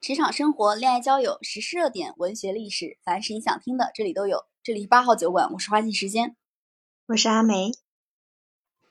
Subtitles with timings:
[0.00, 4.44] 职场生活、恋爱交友、时事热点、文学历史，凡是你想听的，这里都有。
[4.62, 6.36] 这里是八号酒馆，我是花季时间，
[7.08, 7.72] 我是阿梅。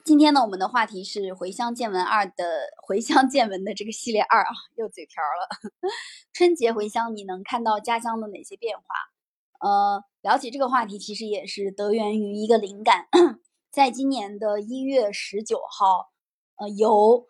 [0.04, 2.43] 今天呢，我们的话题是《回乡见闻二》的
[2.85, 5.71] 《回乡见闻》的这个系列二啊，又嘴瓢了。
[6.34, 8.84] 春节回乡，你能看到家乡的哪些变化？
[9.62, 13.08] 呃，聊起这个话题，其实也是得源于一个灵感，
[13.71, 16.12] 在今年的一月十九号，
[16.58, 17.28] 呃，由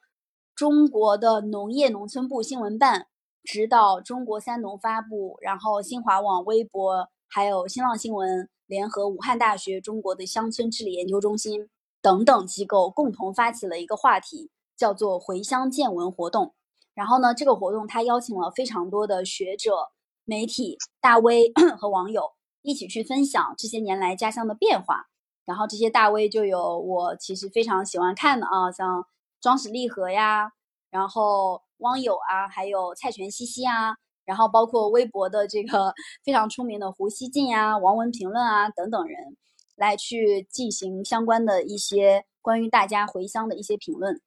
[0.55, 3.07] 中国的农业农村部新闻办
[3.47, 11.69] 指导中国三农发布，然后新华网、微博还有新浪新闻联合武汉大学中国的乡村治理研究中心。
[12.01, 16.53] 等等机构共同发起了一个话题，叫做“回乡见闻”活动。
[16.93, 19.91] 然后呢，这个活动他邀请了非常多的学者、
[20.25, 25.07] 媒体大 V 和网友一起去分享这些年来家乡的变化。
[25.45, 29.05] 然后这些大 V 就有我其实非常喜欢看的啊，像
[29.39, 30.51] 庄史立和呀，
[30.91, 33.95] 然后汪友啊，还有蔡泉西西啊，
[34.25, 35.93] 然后包括微博的这个
[36.23, 39.37] 非常出名的胡锡进呀、王文评论啊等等人。
[39.77, 44.19] 来去进行相关的一些关于大家回乡的一些评论，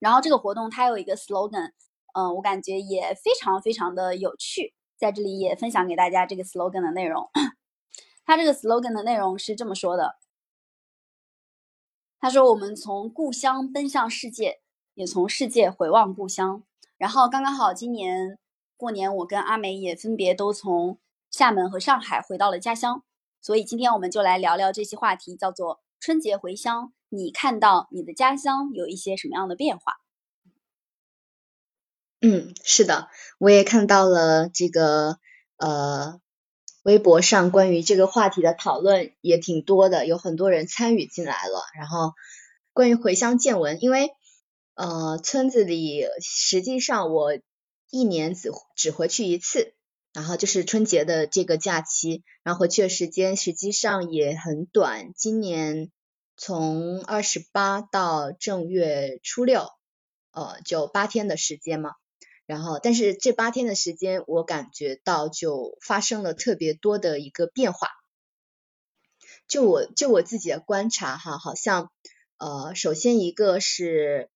[0.00, 1.70] 然后这个活动它有一个 slogan，
[2.14, 7.30] 嗯，我感觉也非常非常的有趣，在这里也分享给大家这个 slogan 的内容。
[8.26, 10.16] 它这个 slogan 的内容是这么说的：
[12.18, 14.62] 他说，我们从故乡奔向世界，
[14.94, 16.64] 也从世界回望故乡。
[17.02, 18.38] 然后刚刚好今年
[18.76, 21.00] 过年，我跟阿梅也分别都从
[21.32, 23.02] 厦门和上海回到了家乡。
[23.40, 29.94] 所以今天我们就来聊聊这些话题，叫做春节回乡，你看到你的家乡有一些什么样的变化？
[32.20, 35.18] 嗯，是的，我也看到了这个
[35.56, 36.20] 呃，
[36.84, 41.64] 微博上关于这个话题的讨论也挺多的，有很多人参与进来了。
[41.76, 42.12] 然后
[42.72, 44.12] 关于回乡见闻，因为
[44.74, 47.38] 呃村子里实际上我
[47.90, 49.74] 一年只只回去一次。
[50.14, 55.14] 然后就是春节的这个假期，然后回去的时间实际上也很短。
[55.16, 55.90] 今年
[56.36, 59.70] 从二十八到正月初六，
[60.32, 61.92] 呃，就八天的时间嘛。
[62.44, 67.88] 然后，但是这八天的时间，我感觉到就发生了特别多的一个变化。
[69.48, 71.90] 就我就我自己的观察哈，好像
[72.36, 74.28] 呃，首先一个是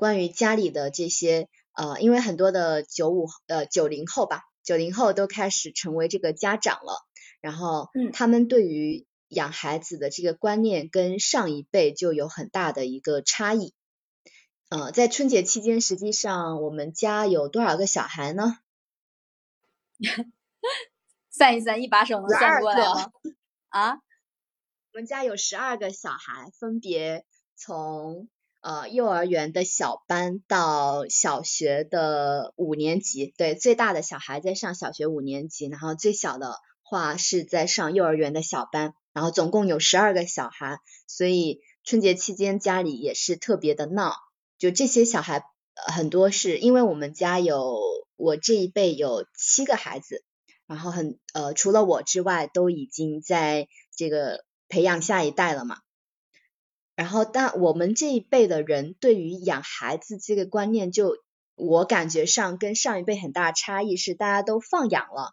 [0.00, 4.44] 关于家里的这些呃，因为很多的九五呃九零后吧。
[4.62, 7.04] 九零后都开始成为这个家长了，
[7.40, 13.74] 然后他们对于养孩子的这个观念跟上一辈就有很大的一个差异。
[14.68, 18.58] 呃，在春节期间，实际上我们家有多少个小孩呢？
[21.30, 23.10] 算一算，一把手能算过来吗？
[23.70, 24.00] 啊，我
[24.94, 27.24] 们家有十二个小孩，分别
[27.56, 28.28] 从。
[28.62, 44.14] 呃，幼儿园的小班到小学的五年级，对，最大的小孩在上小学五年级，然后最小的话是在上幼儿园的小班，然后总共有十二个小孩，所以春节期间家里也是特别的闹，
[44.58, 45.38] 就这些小孩
[45.74, 47.80] 呃很多是因为我们家有
[48.16, 50.22] 我这一辈有七个孩子，
[50.66, 55.78] 然后很呃除了我之外都已经在这个培养下一代了嘛。
[57.00, 61.16] 然后，但我们这一辈的人对于养孩子这个观念，就
[61.54, 65.32] 我感觉上跟上一辈很大差异是，大家都放养了。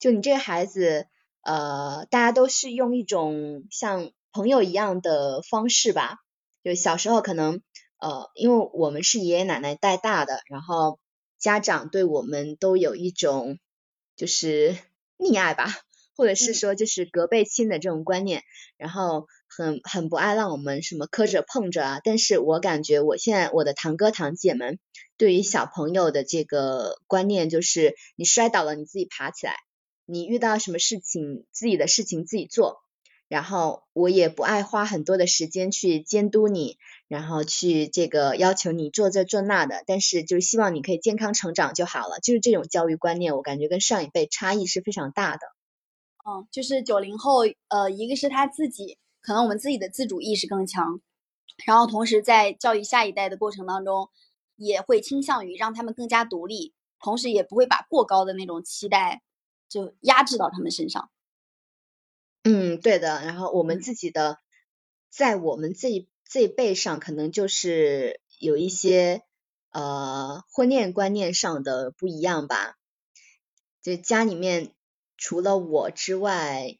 [0.00, 1.06] 就你这个孩子，
[1.42, 6.18] 呃，大家都是用一种像朋友一样的方式吧。
[6.64, 7.62] 就小时候可能，
[8.00, 10.98] 呃，因为我们是爷爷奶奶带大的，然后
[11.38, 13.60] 家长对我们都有一种
[14.16, 14.76] 就是
[15.16, 15.66] 溺爱吧，
[16.16, 18.42] 或者是说就是隔辈亲的这种观念，
[18.76, 19.28] 然后。
[19.56, 24.78] 很很不爱让我们什么磕着碰着啊，但是我感觉我现在我的堂哥堂姐们
[25.16, 29.54] 对于小朋友的这个观念就是，你摔倒了你自己爬起来，
[30.06, 32.80] 你遇到什么事情自己的事情自己做，
[33.28, 36.76] 然后我也不爱花很多的时间去监督你，
[37.06, 45.46] 然后去这个要求你做这做那的，但是就是希望你可以健康成长就好了，就是这种教育观念，我感觉跟上一辈差异是非常大的。
[46.26, 48.98] 嗯，就是九零后，呃，一个是他自己。
[49.24, 51.00] 可能我们自己的自主意识更强，
[51.64, 54.10] 然后同时在教育下一代的过程当中，
[54.54, 59.22] 也会倾向于让他们更加独立，同时也不会把过高的那种期待
[59.66, 61.10] 就压制到他们身上。
[62.42, 63.24] 嗯，对的。
[63.24, 64.40] 然后我们自己的，
[65.08, 69.22] 在我们这一这一辈上，可能就是有一些
[69.70, 72.76] 呃婚恋观念上的不一样吧。
[73.80, 74.74] 就家里面
[75.16, 76.76] 除了我之外。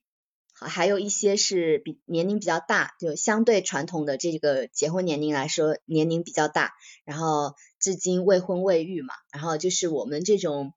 [0.64, 6.72] 还有一些是比年龄比较大，就相对传统的这个结婚年龄来说，年龄比较大，
[7.04, 10.72] 然后至今未婚未育嘛，然后就是我们这种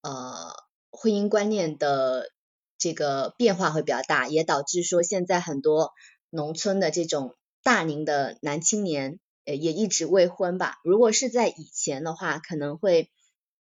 [0.00, 0.54] 呃
[0.90, 2.30] 婚姻观念的
[2.78, 5.92] 这个变化会比较大，也导致说现在很多
[6.30, 10.76] 农村的这种大龄的男青年，呃也一直未婚吧。
[10.84, 13.10] 如果是在以前的话，可能会。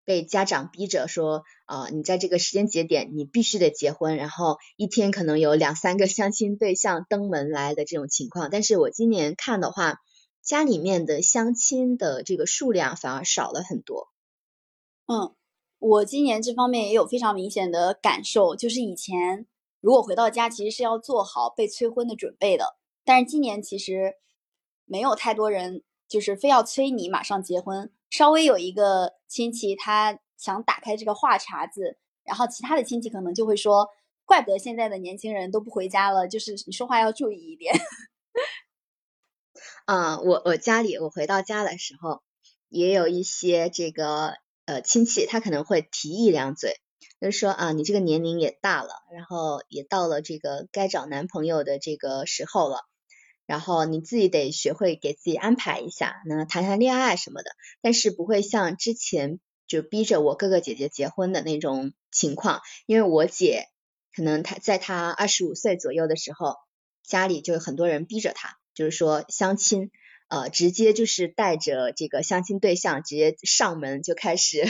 [0.06, 8.50] 被家长逼着说啊，你在这个时间节点你必须得结婚，然后一天可能有两三个相亲对象登门来的这种情况。
[8.52, 10.00] 但是我今年看的话，
[10.42, 14.10] 家里面的相亲的这个数量反而少了很多。
[15.08, 15.36] 嗯，
[15.80, 19.48] 我今年这方面也有非常明显的感受，就是以前
[19.80, 24.16] 如果回到家其实是要做好被催婚的准备的，但是今年其实
[24.86, 27.92] 没有太多人就是非要催你马上结婚。
[28.10, 33.90] 稍微有一个亲戚，他想打开这个话茬子，然后其他的亲戚可能就会说
[34.26, 37.74] ：“怪不得现在的年轻人都不回家了，就是你说话要注意一点。
[39.86, 42.22] ”啊，我我家里我回到家的时候，
[42.70, 44.36] 也有一些这个
[44.66, 46.80] 呃亲戚，他可能会提一两嘴，
[47.20, 52.88] 就是说啊，你这个年龄也大了，然后也到了这个该找男朋友的这个时候了。
[53.46, 57.52] 然后你自己得学会给自己安排一下，那谈谈恋爱什么的，
[57.82, 63.68] 但是不会像之前就逼着我哥哥姐姐结婚的那种情况，因为我姐
[64.16, 66.56] 可能她在她二十五岁左右的时候，
[67.04, 69.92] 家里就有很多人逼着她，就是说相亲，
[70.30, 74.64] 呃，直接就是带着这个相亲对象直接上门就开始，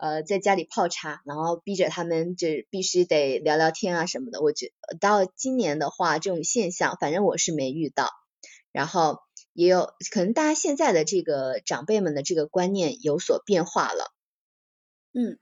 [0.00, 4.40] 呃，在家里泡茶，然后逼着他们就必须得聊聊天啊什么的。
[4.40, 8.08] 我觉到今年的话，这种现象反正我是没遇到。
[8.72, 9.18] 然后
[9.52, 14.14] 也有可能大家现在的这个长辈们的这个观念有所变化了。
[15.12, 15.38] 嗯，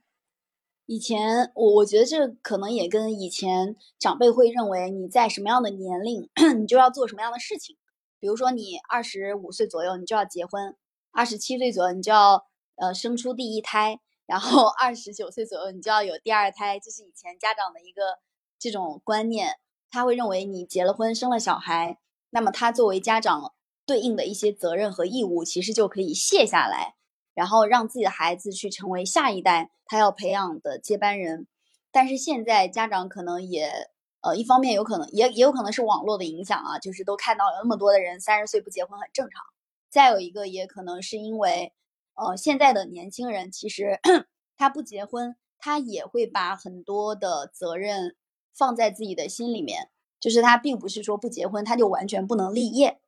[0.87, 6.29] 以前我我觉得这可能也跟以前长辈会认为你在什么样的年龄
[6.59, 7.77] 你就要做什么样的事情，
[8.19, 10.75] 比如说你二十五岁左右你就要结婚，
[11.13, 12.45] 二十七岁左右你就要
[12.75, 18.19] 呃生出第一胎，然后二十九岁左右你就要有第二胎，这是以前家长的一个
[18.59, 19.57] 这种观念，
[19.91, 21.99] 他会认为你结了婚生了小孩。
[22.29, 23.55] 那么他作为家长
[23.87, 26.95] 对应的一些责任和义务，其实就可以卸下来，
[27.33, 31.47] 然后让自己的孩子去成为下一代他要培养的接班人。
[31.91, 33.73] 但是现在家长可能也，
[34.21, 39.43] 呃，一方面有可能也也有可能是网络的影响啊，就是都看到有那么多的人三十岁不结婚很正常。
[39.89, 41.73] 再有一个也可能是因为，
[42.19, 44.01] 呃，现在的年轻人其实
[44.59, 48.17] 他不结婚，他也会把很多的责任
[48.53, 49.91] 放在自己的心里面。
[50.21, 53.01] 就是他并不是说不结婚他就完全不能立业。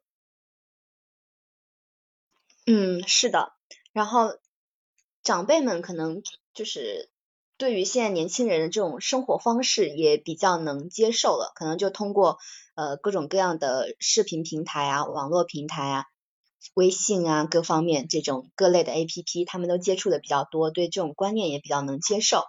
[2.66, 3.52] 嗯，是的。
[3.92, 4.38] 然后
[5.24, 6.22] 长辈们可能
[6.54, 7.10] 就是
[7.56, 12.38] 对于现在年轻人的这种生活方式也比较能接受了，可能就通过
[12.76, 16.04] 呃各种各样的视频平台啊、网络平台啊、
[16.74, 22.44] 微信啊各方面这种各类的 APP，他们都接触的比较多，对这种观念也比较能接受。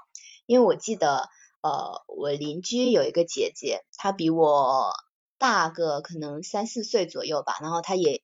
[0.45, 1.29] 因为我记得。
[1.63, 4.93] 呃，我邻居有一个姐姐，她比我
[5.37, 8.23] 大个可能三四岁左右吧，然后她也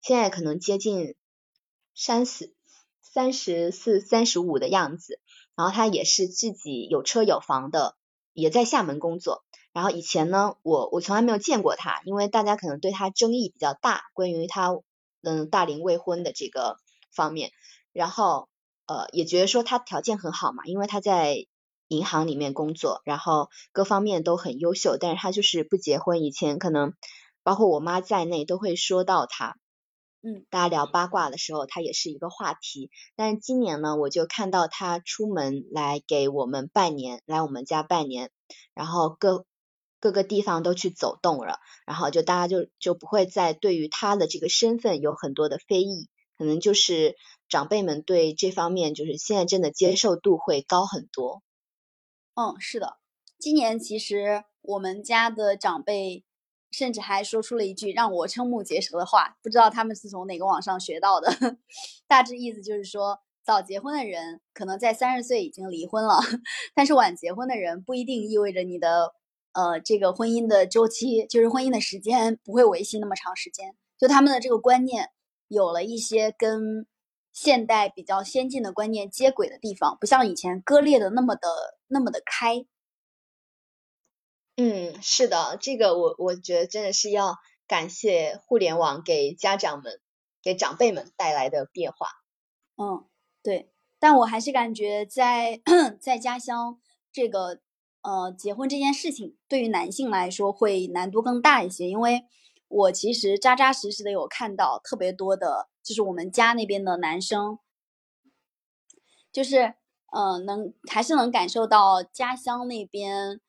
[0.00, 1.16] 现在可能接近
[1.96, 2.54] 三十
[3.02, 5.18] 三十四、三十五的样子，
[5.56, 7.96] 然后她也是自己有车有房的，
[8.32, 9.42] 也在厦门工作。
[9.72, 14.78] 然后以前呢，我我从来没有见过她，因为大家可能对她争议比较大，关于她
[15.22, 16.76] 嗯大龄未婚的这个
[17.14, 17.50] 方面，
[17.92, 18.48] 然后
[18.86, 21.46] 呃也觉得说他条件很好嘛，因为他在。
[21.90, 26.22] 银行里面工作，然后各方面都很优秀，但是他就是不结婚。
[26.22, 26.92] 以前可能
[27.42, 29.56] 包括我妈在内都会说到他，
[30.20, 32.90] 嗯，大家聊八卦的时候，他也是一个话题。
[33.16, 38.30] 但是今年呢，我就看到他出门来给我们拜年，来我们家拜年，
[38.74, 39.46] 然后各
[40.00, 47.16] 各个地方都去走动了，然后就大家就就不会再对于他的这个身份有很多的非议，可能就是
[47.48, 51.42] 长辈们对这方面就是现在真的接受度会高很多。
[52.34, 52.98] 嗯，是的，
[53.38, 56.24] 今年其实我们家的长辈
[56.70, 61.28] 甚至还说出了一句让我瞠目结舌的话，不知道他们是从哪个网上学到的。
[62.06, 66.20] 大致意思就是说，早结婚的人可能在三十岁已经离婚了，
[66.76, 69.14] 但是晚结婚的人不一定意味着你的
[69.58, 73.74] 呃这个婚姻的周期，就是婚姻的时间不会维系那么长时间。
[73.98, 75.10] 就他们的这个观念
[75.48, 76.86] 有了一些跟。
[77.30, 81.48] 现代比较先进的观念接轨的地方，不像以前割裂的那么的
[81.86, 82.66] 那么的开。
[84.56, 87.36] 嗯，是的，这个我我觉得真的是要
[87.68, 90.00] 感谢互联网给家长们、
[90.42, 92.08] 给长辈们带来的变化。
[92.76, 93.06] 嗯，
[93.44, 95.60] 对，但我还是感觉在
[96.00, 96.80] 在家乡
[97.12, 97.60] 这个
[98.02, 102.24] 呃结婚这件事情，对于男性来说会难度更大一些，因为
[102.68, 105.68] 我其实扎扎实实的有看到特别多的。
[105.82, 107.58] 就是我们家那边的男生，
[109.32, 109.72] 就是
[110.12, 113.40] 嗯，能还是能感受到家乡那边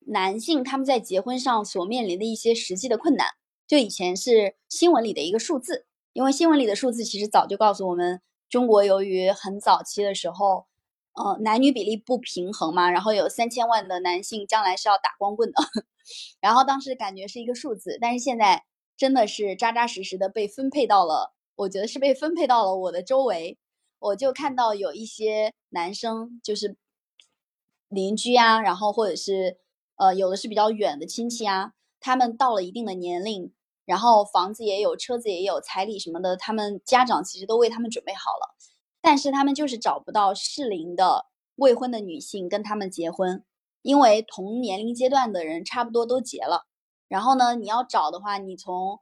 [0.00, 3.28] 男性他们在结婚上所面临的一些实际的困难。
[3.66, 8.20] 就以前是新闻里的一个数字，因为新闻里的数字其实早就告诉我们，
[8.50, 10.65] 中国由于很早期的时候，
[11.16, 15.62] 呃，男女比例不平衡嘛，然后有三千万的男性将来是要打光棍的，
[16.40, 18.64] 然后当时感觉是一个数字，但是现在
[18.96, 23.58] 真的是扎扎实实的被分配到了，我觉得是被分配到了我的周围。
[23.98, 26.76] 我就看到有一些男生，就是
[27.88, 29.56] 邻居啊，然后或者是
[29.96, 33.52] 呃，有的是比较远的亲戚啊，他们到了一定的年龄，
[33.86, 38.54] 然后房子也有，车子也有，彩礼什么的，他们家长其实都为他们准备好了，
[39.06, 43.44] 但是他们就是找不到适龄的未婚的女性跟他们结婚，
[43.82, 46.66] 因为同年龄阶段的人差不多都结了，
[47.06, 48.98] 然后呢，你要找的话，你从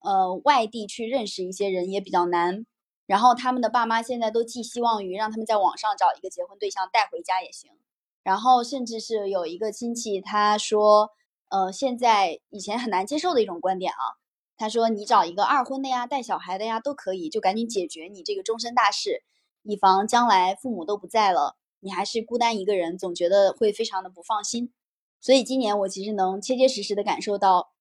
[0.00, 2.66] 呃外地去认识一些人也比较难。
[3.06, 7.70] 然后他们的爸妈现在都寄希望于让他们在网上找一个结婚对象带回家也行，
[8.22, 11.12] 然后甚至是有一个亲戚他说，
[11.48, 14.19] 呃，现在以前很难接受的一种观点啊，
[14.60, 19.22] 他说你找一个二婚的呀，带小孩的呀都可以，就赶紧解决你这个终身大事，
[19.62, 24.70] 以防将来父母都不在了，你还是孤单一个人，总觉得会非常的不放心。
[25.18, 27.72] 所以今年我其实能切切实实的感受到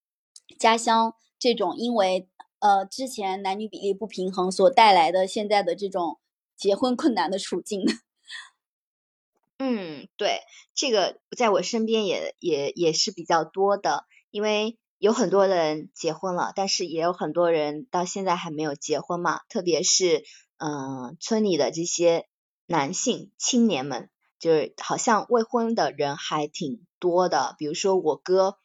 [0.58, 2.30] 家乡这种因为。
[2.62, 6.20] 呃，之前男女比例不平衡所带来的现在的这种
[6.58, 7.86] 结婚困难的处境。
[9.58, 10.42] 嗯，对，
[10.76, 19.42] 这个在我身边也也也是比较多的，因为有很多人结婚了，但是也有很多人到现在还没有结婚嘛。
[19.50, 20.24] 特别是
[20.58, 22.28] 嗯，村里的这些
[22.68, 27.56] 男性青年们，就是好像未婚的人还挺多的。
[27.58, 28.58] 比如说我哥，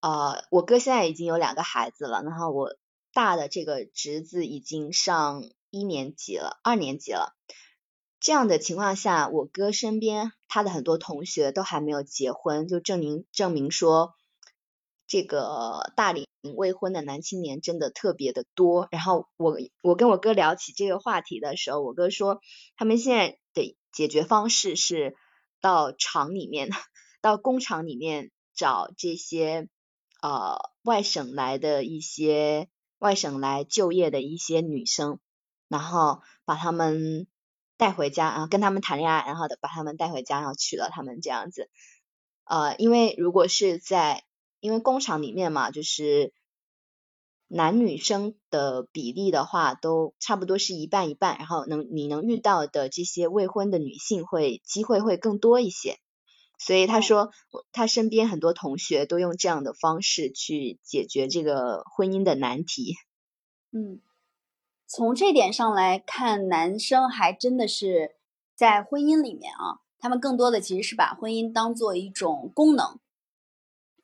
[0.00, 2.76] 呃，我哥现在已经有两个孩子了，然后我。
[3.16, 7.36] 大的这个侄子已经上一年级了，二年级了。
[8.18, 14.16] 这样的情况下，我哥身边他的很多同学都还没有结婚，就证明证明说，
[15.14, 18.88] 这个大龄未婚的男青年真的特别的多。
[18.90, 22.40] 然后我我跟我哥聊起这个话题的时候，我哥说
[22.76, 25.14] 他们现在的解决方式是
[25.60, 26.68] 到厂里面，
[27.20, 29.68] 到工厂里面找这些
[30.20, 32.68] 呃外省来的一些。
[32.98, 35.18] 外省来就业的一些女生，
[35.68, 37.26] 然后把他们
[37.76, 41.68] 带回家，然后跟他们谈恋爱，然后把他们带回家，然后娶了他们这样子。
[42.44, 44.24] 呃，因为如果是在
[44.64, 46.32] 因为工厂里面嘛，就是
[47.48, 55.98] 男女生的比例的话，都差不多是一半一半，然后能你能遇到的这些未婚的女性会机会会更多一些。
[56.58, 57.30] 所以他说，
[57.72, 62.94] 他身边很多同学都用这样的方式去解决这个婚姻的难题。
[63.70, 64.00] 嗯，
[64.86, 68.16] 从这点上来看，男生还真的是
[68.54, 72.98] 在婚姻里面啊，他们更多的其实是把婚姻当做一种功能，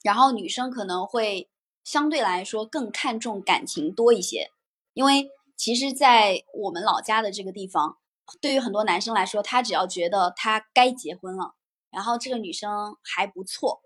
[0.03, 1.49] 然后女生可能会
[1.85, 4.51] 相对来说更看重感情多一些，
[4.95, 7.99] 因为其实，在我们老家的这个地方，
[8.41, 11.55] 对于很多男生来说，他只要觉得他该结婚了。
[11.91, 13.83] 然后这个女生还不错，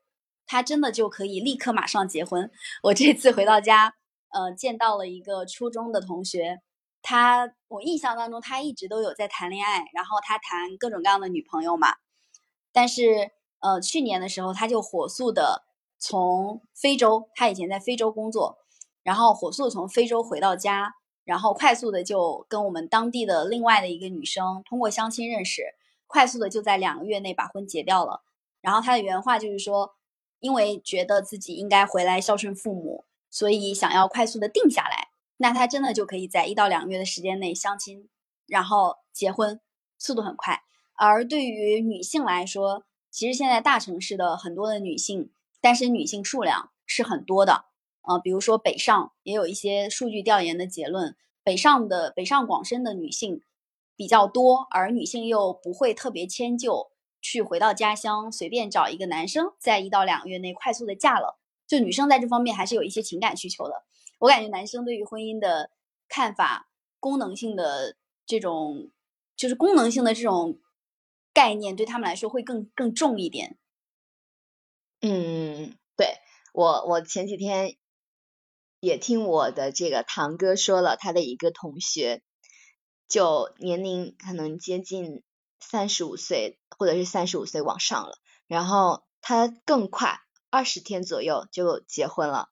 [0.47, 2.51] 他真的就可以立刻马上结婚。
[2.83, 3.95] 我这次回到家，
[4.29, 6.61] 呃，见到了一个初中的同学，
[7.01, 11.89] 他我印象当中他一直都有在谈恋爱，然后他谈各种各样的女朋友嘛。
[12.73, 13.31] 但是
[13.61, 15.65] 呃，去年的时候他就火速的
[16.07, 18.59] 从非洲，他以前在非洲工作，
[19.03, 20.93] 然后火速从非洲回到家，
[21.25, 25.63] 然后快速的就跟我们当地的另外的一个女生通过相亲认识。
[26.07, 28.23] 快速的就在两个月内把婚结掉了，
[28.61, 29.95] 然后他的原话就是说，
[30.41, 35.09] 因为觉得自己应该回来孝顺父母，所以想要快速的定下来。
[35.39, 38.11] 那他真的就可以在一到两个月的时间内相亲，
[38.47, 39.59] 然后结婚，
[39.97, 40.61] 速度很快。
[40.97, 45.31] 而对于女性来说，其实现在大城市的很多的女性
[45.65, 47.65] 单身女性数量是很多的，
[48.03, 53.41] 呃，比如说北上也有一些数据调研的结论，北上的北上广深的女性。
[53.97, 56.91] 比较多，而女性又不会特别迁就，
[57.23, 61.39] 去回到家乡随便找一个男生，在一到两个月内快速的嫁了。
[61.69, 63.85] 就女生在这方面还是有一些情感需求的。
[64.19, 65.71] 我感觉男生对于婚姻的
[66.09, 66.69] 看法，
[66.99, 67.95] 功能性的
[68.27, 68.91] 这种，
[69.37, 70.59] 就是功能性的这种
[71.33, 73.57] 概念，对他们来说会更更重一点。
[75.07, 76.17] 嗯，对
[76.55, 77.77] 我我前几天
[78.81, 82.23] 也听我的这个堂哥说了，他的一个同学。
[83.07, 85.23] 就年龄可能接近
[85.61, 92.49] 三十五岁，或者是三十五岁往上了，然后他更快，二十天左右就结婚了。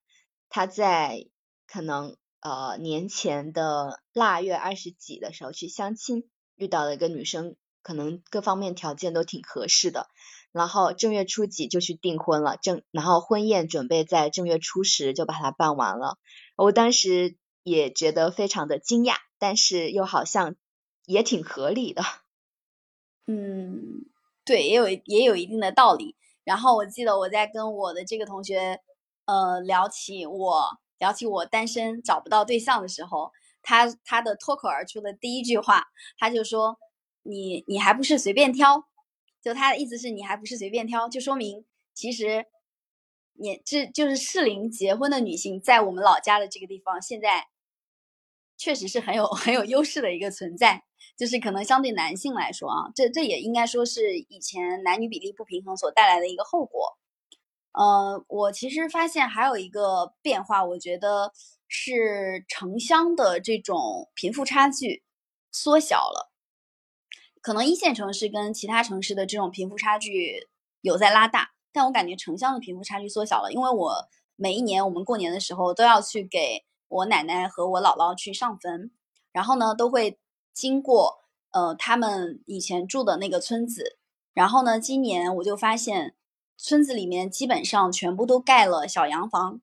[0.50, 1.24] 他在
[1.66, 10.06] 可能呃年前的腊月二十几的时候去相亲，遇到了一个女生可能各方面条件都挺合适的。
[10.52, 16.18] 然后正月初几就去订婚了，正然后婚宴准备在正月初十就把它办完了。
[16.56, 20.54] 我当时也觉得非常的惊讶，但是又好像
[21.06, 22.02] 也挺合理的。
[23.26, 24.04] 嗯，
[24.44, 26.16] 对，也有也有一定的道理。
[26.44, 28.80] 然后我记得我在跟我的这个同学
[29.24, 33.30] 呃聊起我聊起我单身找不到对象的时候，
[33.62, 35.86] 他他的脱口而出的第一句话，
[36.18, 36.76] 他就说
[37.22, 38.88] ：“你你还不是随便挑。”
[39.42, 42.46] 就他的意思是你还不是随便挑，就说明其实
[43.34, 47.48] 年这就是适龄结婚的女性，在我们老家的这个地方，现在
[48.56, 50.84] 确实是很有 很有优势的一个存在。
[51.16, 56.96] 就是可能相对男性来说啊，这这也应该说是以前男女比例不平衡所带来的一个后果。
[57.72, 61.32] 呃，我其实发现还有一个变化，我觉得
[61.68, 65.02] 是城乡的这种贫富差距
[65.50, 66.31] 缩小了。
[67.42, 70.48] 可能一线城市跟其他城市的这种贫富差距
[70.80, 73.52] 有在拉大，但我感觉城乡的贫富差距缩小了。
[73.52, 78.92] 因为我每一年我们过年的时候都要去给我奶奶和我姥姥去上坟，
[79.32, 80.20] 然后呢都会
[80.54, 81.18] 经过
[81.50, 83.98] 呃他们以前住的那个村子，
[84.32, 86.14] 然后呢今年我就发现
[86.56, 89.60] 村子里面基本上全部都盖了小洋房，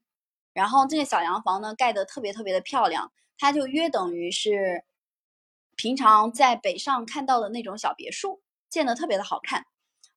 [0.54, 4.84] 然后这个小洋房呢盖得特别特别的漂亮，它就约等于是。
[5.80, 9.66] 平常在北上看到的那种小别墅，建得特别的好看。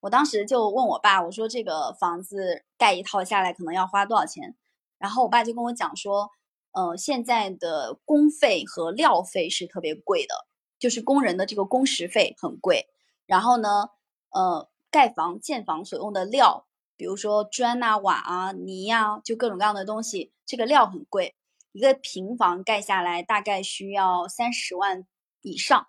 [0.00, 4.56] 我当时就问我爸，我说这个房子盖一套下来可能要花多少钱？
[4.98, 6.30] 然后我爸就跟我讲说，
[6.72, 10.34] 呃，现在的工费和料费是特别贵的，
[10.80, 12.88] 就是工人的这个工时费很贵。
[13.26, 13.90] 然后呢，
[14.30, 16.66] 呃，盖房建房所用的料，
[16.96, 21.36] 比如说砖啊、瓦啊、泥呀，就各种各样的东西，这个料很贵。
[21.70, 25.06] 一个平房盖下来大概需要三十万。
[25.42, 25.88] 以上，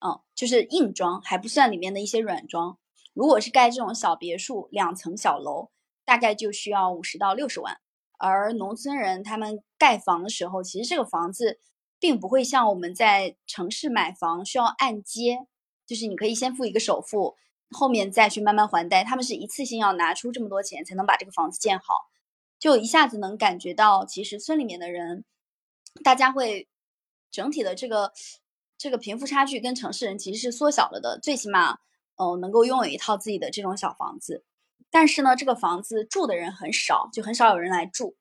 [0.00, 2.78] 嗯，就是硬装还不算里面的一些软装。
[3.12, 5.70] 如果是盖这种小别墅、两层小楼，
[6.04, 7.78] 大概就需要五十到六十万。
[8.18, 11.60] 而农村人他们盖房的时候，其实这个房子
[11.98, 15.46] 并不会像我们在城市买房需要按揭，
[15.86, 17.36] 就是你可以先付一个首付，
[17.70, 19.04] 后面再去慢慢还贷。
[19.04, 21.94] 他们是一次性要拿出这么多钱才能把这个房子建好，
[22.58, 25.24] 就一下子能感觉到，其实村里面的人，
[26.02, 26.68] 大家会
[27.30, 28.12] 整体的这个。
[28.76, 31.78] 这个贫富差距跟城市人其实是缩小了的，最起码，
[32.16, 34.44] 哦，能够拥有一套自己的这种小房子。
[34.90, 38.16] 但是呢，这个房子住的人很少，就很少有人来住。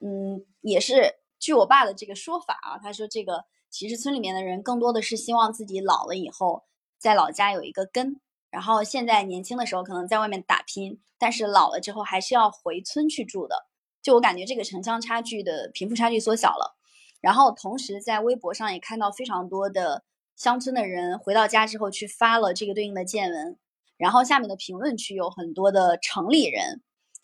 [0.00, 6.64] 嗯，也是据我爸的这个说法啊，他说这个其实村里面的人更多的是希望自己老了以后
[6.98, 13.66] 在老家有一个根，然后现在年轻的时候可能在外面打拼，但是老了之后还是要回村去住的。
[14.02, 16.78] 就我感觉这个城乡差距的贫富差距缩小了。
[17.20, 20.04] 然后同时在微博上也看到非常多的
[20.36, 23.58] 乡村的人回到家之后去发了这个对应的见闻，
[23.98, 26.80] 然后下面的评论区有很多的城里人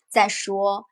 [0.07, 0.85] 在说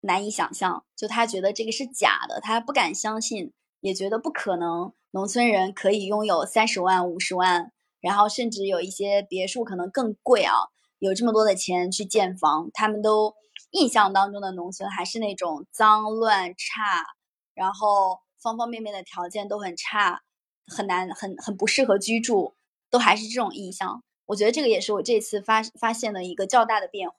[0.00, 10.54] 难以想象，就他觉得这个是假的，他不敢相信，也觉得不可能，农村人可以拥有三十万、五十万，然后甚至有一些别墅可能更贵啊，
[11.00, 13.34] 有这么多的钱去建房，他们都
[13.72, 17.04] 印象当中的农村还是那种脏乱差，
[17.52, 18.20] 然后。
[18.40, 20.22] 方方面面的条件都很差，
[20.66, 22.54] 很难，很很不适合居住，
[22.90, 24.02] 都还是这种印象。
[24.26, 27.16] 我觉得这个也是我这次发发现的一个较大的变化。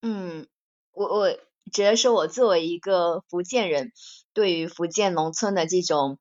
[0.00, 0.48] 嗯，
[0.92, 1.38] 我我
[1.72, 3.92] 觉得说，我作为一个福建人，
[4.32, 6.18] 对于福建农村的这种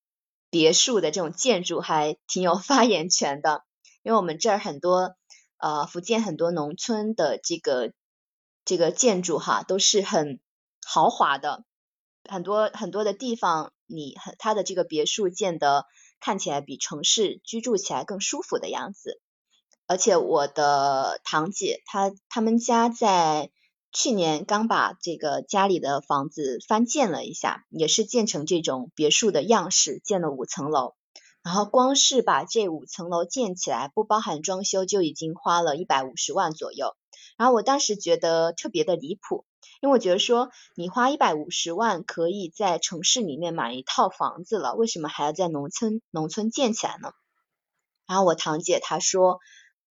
[0.50, 3.64] 别墅的这种建筑还挺有 发言权的，
[4.04, 5.16] 因为我们这儿很多
[5.58, 7.94] 呃福建很多农村的这个
[8.66, 10.40] 这个建筑哈都是很
[10.86, 11.64] 豪华的。
[12.28, 15.86] 很多很多的地方，你很它的这个别墅建的
[16.20, 19.20] 看起来比城市居住起来更舒服的样子。
[19.88, 23.52] 而且我的堂姐她他们家在
[23.94, 30.96] 去年刚把这个家里的房子翻建了一下，也是建成这种别墅的样式，建了五层楼。
[31.42, 36.94] 然后光是把这五层楼建起来，不包含装修，就已经花了一百五十万左右。
[37.38, 39.46] 然后我当时觉得特别的离谱。
[39.80, 47.12] 因为我觉得说，你花一百五十万可以在城市里面买一套房子了，为什么还要在农村农村建起来呢？
[48.08, 49.40] 然后我堂姐她说，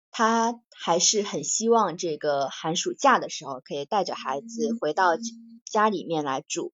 [0.09, 5.17] 她还是很希望这个寒暑假的时候可以带着孩子回到
[5.65, 6.71] 家里面来住，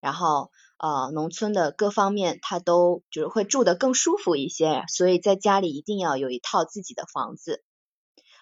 [0.00, 7.64] 然后呃农村的各方面她都就是会住得更舒服一些，所以在家里一定要有一套自己的房子，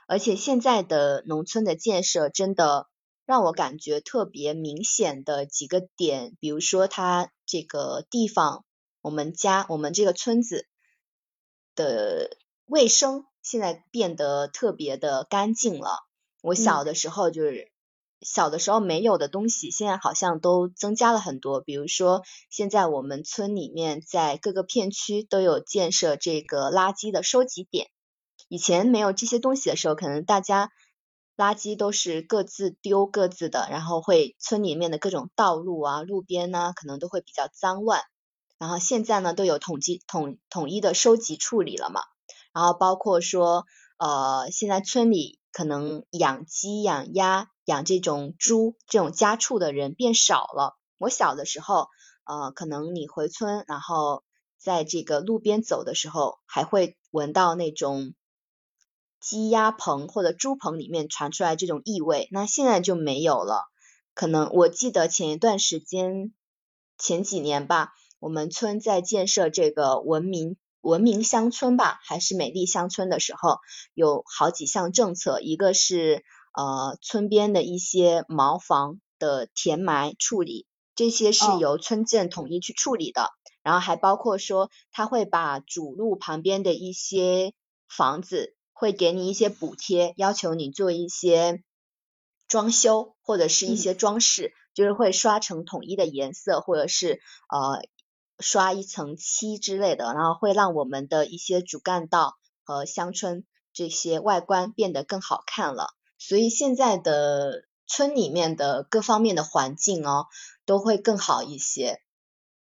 [0.06, 2.89] 而且现在的农村的建设真的。
[3.30, 8.64] 让我感觉特别明显的几个点，比如说它这个地方，
[9.02, 10.66] 我们家我们这个村子
[11.76, 16.00] 的卫生现在变得特别的干净了。
[16.42, 17.70] 我小的时候就是
[18.20, 21.60] 小的时候没有的东西，现在好像都增加了很多。
[21.60, 27.90] 比如说，现在我们村里面在各个片区都有建设这个垃圾的收集点。
[28.48, 30.72] 以前没有这些东西的时候，可能大家
[31.40, 38.02] 垃圾都是各自丢各自的，然后会村里面的各种道路啊、路边呢，可能都会比较脏乱。
[38.58, 42.02] 然后现在呢，都有统计统统一的收集处理了嘛。
[42.52, 43.64] 然后包括说，
[43.96, 50.76] 呃，现在村里可能养鸡、养鸭、养这种猪这种家畜的人变少了。
[50.98, 51.88] 我小的时候，
[52.24, 54.24] 呃，可能你回村，然后
[54.58, 58.12] 在这个路边走的时候，还会闻到那种
[59.20, 62.28] 鸡鸭棚或者猪棚里面传出来这种异味。
[62.32, 63.64] 那现在就没有了。
[64.14, 66.32] 可能我记得前一段时间，
[66.98, 67.92] 前几年吧。
[68.18, 73.60] 我们村在建设这个文明文明乡村吧，还是美丽乡村的时候，
[73.94, 83.30] 有好几项政策，一个是呃村边的一些茅房的填埋处理，这些是由村镇统一去处理的，
[83.62, 87.54] 然后还包括说他会把主路旁边的一些
[87.88, 91.62] 房子会给你一些补贴，要求你做一些
[92.48, 97.86] 装修或者是一些装饰，就是会刷成统一的颜色，或者是呃。
[98.42, 105.88] 刷一层漆之类的，然后会让我们的一些主干道和乡村这些外观变得更好看了。
[106.16, 110.28] 所以现在的村里面的各方面的环境哦，
[110.64, 112.00] 都会更好一些。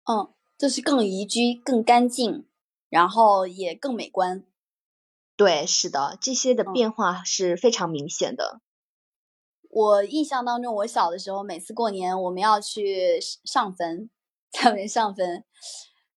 [0.03, 2.45] 嗯，就是更宜居、更干净，
[2.89, 4.43] 然后也更美观。
[5.39, 8.60] 对，是的，这些的变化是非常明显的。
[9.69, 14.10] 我印象当中，我小的时候，每次过年我们要去上坟。
[14.52, 15.45] 在门上坟，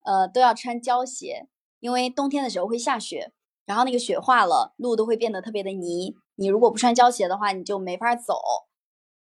[0.01, 1.47] 呃，都要穿胶鞋，
[1.79, 3.31] 因为冬天的时候会下雪，
[3.63, 6.17] 然后那个雪化了，路都会变得特别的泥。
[6.35, 8.41] 你如果不穿胶鞋的话，你就没法走。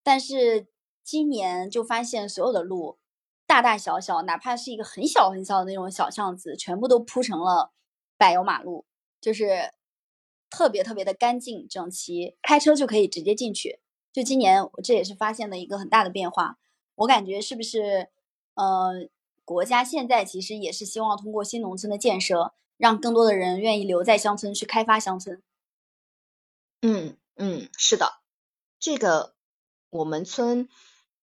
[0.03, 0.69] 但是
[1.05, 2.97] 今年就发现所有的路，
[3.47, 7.73] 大大小小，哪怕是一个很小很小的那种小巷子，全部都铺成了
[8.17, 8.87] 柏油马路，
[9.21, 9.73] 就是
[10.53, 13.81] 特别特别的干净整齐，开车就可以直接进去。
[14.13, 16.59] 就今年，我这也是发现了一个很大的变化。
[16.95, 18.09] 我感觉是不是？
[18.55, 19.09] 呃，
[19.47, 25.43] 国家现在其实也是希望通过新农村的建设，让更多的人愿意留在乡村去开发乡村。
[26.83, 28.13] 嗯嗯，是的，
[28.79, 29.35] 这个
[29.89, 30.69] 我们村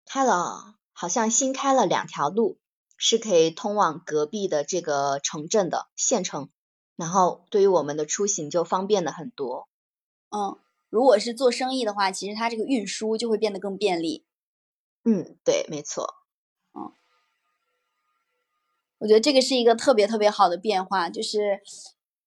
[0.07, 2.57] 开了，好像新开了两条路，
[2.97, 6.49] 是可以通往隔壁的这个城镇的县城，
[6.99, 9.69] 然后对于我们的出行就方便了很多。
[10.31, 10.59] 嗯，
[10.89, 14.25] 如果是做生意的话，其实它这个运输就会变得更便利。
[15.05, 16.15] 嗯，对，没错。
[16.73, 16.91] 嗯
[18.97, 21.61] 我觉得这个是一个特别特别好的变化，就是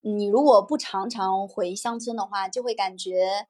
[0.00, 3.46] 你如果不常常回乡村的话，就会感觉，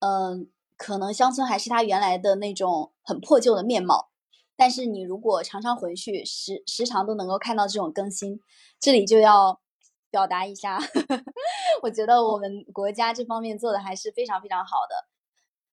[0.00, 4.10] 嗯，可能乡村还是它原来的那种很破旧的面貌。
[4.54, 8.38] 但是你如果常常回去，时时常都能够看到这种更新，
[8.78, 9.62] 这里就要
[10.10, 10.78] 表达一下，
[11.82, 15.08] 我觉得我们国家这方面做的还是非常非常好的。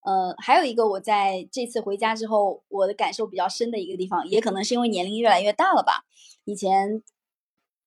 [0.01, 6.05] 呃，还有一个我在这次回家之后，我的感受比较深的一个地方，也可能是因为年龄越来越大了吧。
[6.43, 7.01] 以前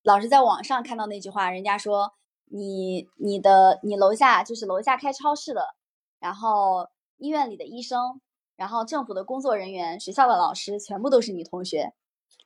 [0.03, 2.15] 老是在网上看到那句话，人家说
[2.47, 5.77] 你你的你楼下就是楼下开超市的，
[6.19, 8.21] 然后医院里的医生，
[8.57, 11.93] 然后政府的工作人员，学校的老师，全部都是你同学。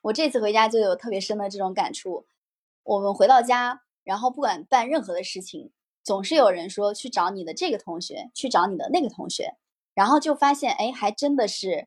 [0.03, 2.27] 我这次回家就有特别深的这种感触。
[2.83, 5.71] 我们回到家，然后不管办任何的事情，
[6.03, 9.57] 总是有人说去找你的这个同学，去找你的那个同学。
[9.95, 11.87] 然后就发现，哎，还真的是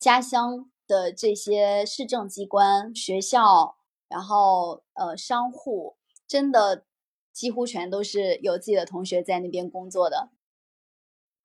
[0.00, 3.76] 家乡的这些市政机关、学校，
[4.08, 6.84] 然后呃商户，真的
[7.32, 10.30] 几乎全都是有自己的同学在那边工作的。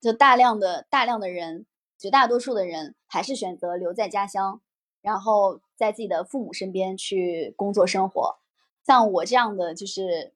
[0.00, 4.60] 就大量的大量的人，绝大多数的人还是选择留在家乡，
[5.00, 8.41] 然后在自己的父母身边去工作生活。
[8.84, 10.34] 像我这样的，就是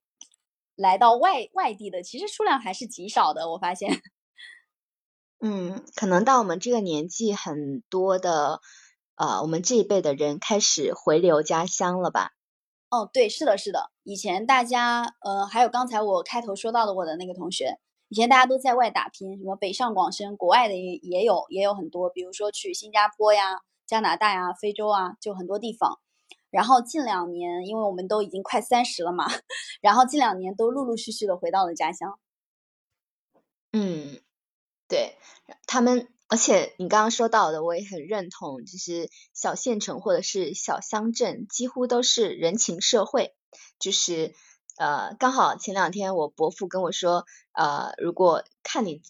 [0.76, 3.50] 来到外外地的，其实数量还是极少的。
[3.52, 3.90] 我发现。
[5.40, 8.60] 嗯，可能到我们这个年纪，很多的
[9.16, 12.30] 呃，我们这一辈的人开始回流家乡了吧？
[12.88, 13.90] 哦，对，是的，是的。
[14.02, 17.78] 以前大家，呃，还有刚才我开头说到的我的那个同学，
[18.08, 25.98] 以前大家都在外打拼，什么北上广深，国外的也也有，也有很多，比如说去新加坡呀、加拿大呀、非洲啊，就很多地方。
[26.56, 29.26] 然后近两年，因为我们都已经快三十了嘛，
[29.82, 32.18] 然后近两年都陆陆续续的回到了家乡。
[33.72, 34.20] 嗯。
[34.88, 35.18] 对
[35.66, 43.34] 他们，而且你刚刚说到的，我也很认同，就是小县城或者是小乡镇，几乎都是人情社会，
[43.80, 44.32] 就是
[44.76, 49.02] 呃，刚好前两天我伯父跟我说，呃，如果看你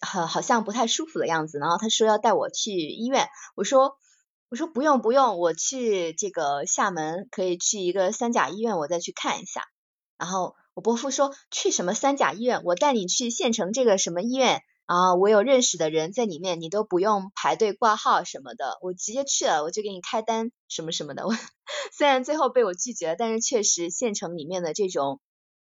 [0.00, 3.98] 好好像不太舒服的样子，然后他说要带我去医院，我说
[4.50, 9.64] 我说不用不用，我去这个厦门可以去一个三甲医院，我再去看一下。
[10.18, 14.62] 然后我伯父说去什么三甲医院，我带你去县城这个什么医院。
[14.86, 21.28] 啊，我有认识的人在里面，你都不用排队挂号什么的，我直接去了，我就给你开单什么什么的。
[21.28, 21.32] 我
[21.96, 25.20] 虽然最后被我拒绝了，但是确实县城里面的这种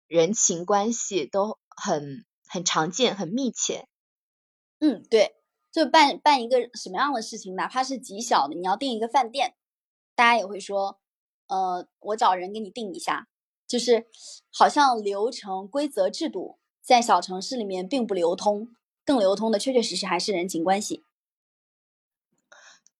[0.07, 3.87] 人情关系都很很常见，很密切。
[4.79, 5.35] 嗯，对，
[5.71, 9.55] 就办办一个什么样的事情，哪怕是极小的，你要订一个饭店，
[10.15, 10.99] 大家也会说，
[11.49, 13.29] 呃，我找人给你订一下，
[13.67, 14.07] 就是
[14.53, 18.69] 好像流程、规则、制度在小城市里面并不流通。
[19.03, 21.03] 更流通的，确确实实还是人情关系。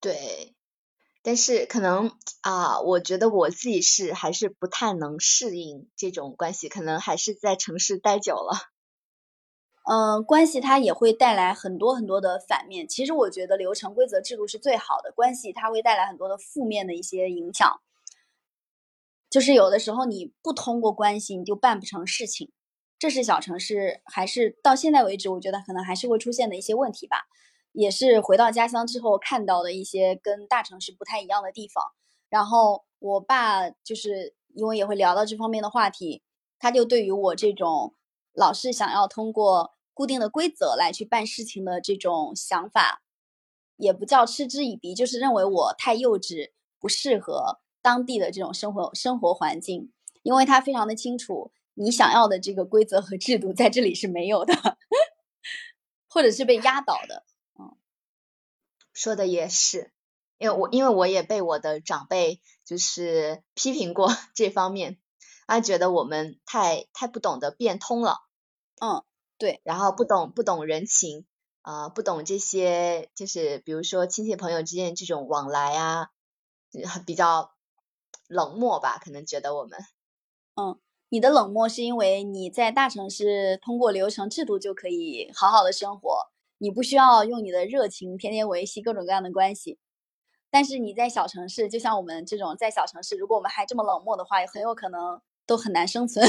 [0.01, 0.57] 对，
[1.23, 8.59] 但是可能啊，我觉得我自己是还是不太能适应这种关系，可能还是在城市待久了。
[9.85, 12.87] 嗯，关系它也会带来很多很多的反面。
[12.87, 17.81] 其实我觉得流程、规则、制度是最好的，关系它会带来很多的负面的一些影响。
[19.31, 22.53] 就是有的时候你不通过关系，你就办不成事情。
[22.99, 27.29] 这是小城市，还是到现在为止，我觉得可能还是会出现的一些问题吧。
[27.73, 31.93] 也是回到家乡之后看到的一些跟大城市不太一样的地方。
[32.29, 36.23] 然后我爸就是因为也会聊到这方面的话题，
[36.59, 37.95] 他就对于我这种
[38.33, 43.03] 老是想要通过固定的规则来去办事情的这种想法，
[43.77, 51.53] 也不叫嗤之以鼻，就是认为我太幼稚，不适合当地的这种生活生活环境，因为他非常的清楚。
[51.75, 54.55] 你想要的这个规则和制度在这里是没有的，
[56.09, 57.25] 或者是被压倒的。
[57.59, 57.75] 嗯，
[58.93, 59.91] 说的也是，
[60.37, 65.00] 因为我因为我也被我的长辈就是批评过 这方面，
[65.51, 68.19] 他觉得我们太太不懂得变通了。
[68.81, 69.03] 嗯，
[69.37, 71.27] 对，然后不懂不懂人情
[71.63, 76.11] 啊，不懂这些就是比如说亲戚朋友之间这种往来啊，
[77.05, 77.53] 比较
[78.29, 79.79] 冷漠吧，可能觉得我们，
[80.55, 80.79] 嗯。
[81.13, 89.81] 你的冷漠是因为你在大城市通过流程制度就可以好好的生活，你不需要用你的热情天天维系各种各样的关系。
[90.53, 96.25] 但是你在小城市，就像我们这种在小城市，如果我们还这么冷漠的话，很有可能都很难生存。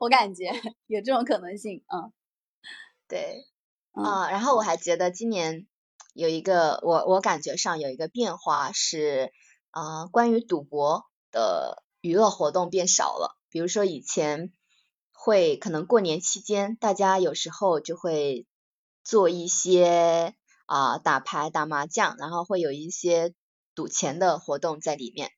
[0.00, 0.50] 我感觉
[0.86, 2.10] 有这种可能性，嗯，
[3.06, 3.44] 对，
[3.92, 5.66] 啊，然后我还觉得今年
[6.14, 9.30] 有一个我我感觉上有一个变化是
[9.70, 11.82] 啊，关于赌博的。
[12.04, 14.52] 娱乐活动变少了，比如说以前
[15.12, 18.44] 会可能过年期间，大家有时候就会
[19.04, 20.34] 做一些
[20.66, 23.34] 啊打牌、打麻将，然后会有一些
[23.76, 25.30] 赌钱的活动在里面。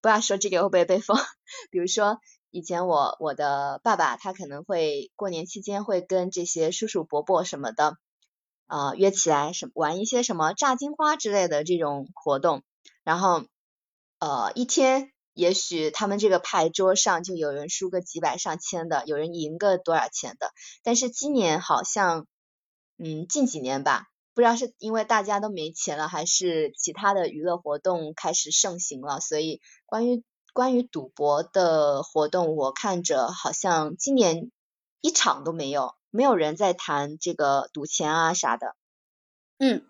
[0.00, 1.16] 不要说这个会不会被封？
[1.70, 2.18] 比如说
[2.50, 7.96] 以前我我的爸爸他可能会过年期间会跟这些叔叔伯伯什么的
[8.66, 12.62] 啊约起来什玩一些什么炸金花之类的这种活动，
[13.04, 13.44] 然后
[14.18, 15.10] 呃一天。
[15.34, 20.50] 也许他们这个牌桌上就有人输个几百上千的，有人赢个多少钱的。
[20.82, 22.26] 但是今年好像，
[22.96, 24.08] 嗯，近几年吧，
[24.38, 30.22] 不知道是因为大家都没钱了，还是其他的娱乐活动开始盛行了，所以关于
[30.52, 34.52] 关于赌博的活动，我看着好像今年
[35.00, 38.76] 一场都没有，没有人在谈这个赌钱啊啥的。
[39.58, 39.84] 嗯。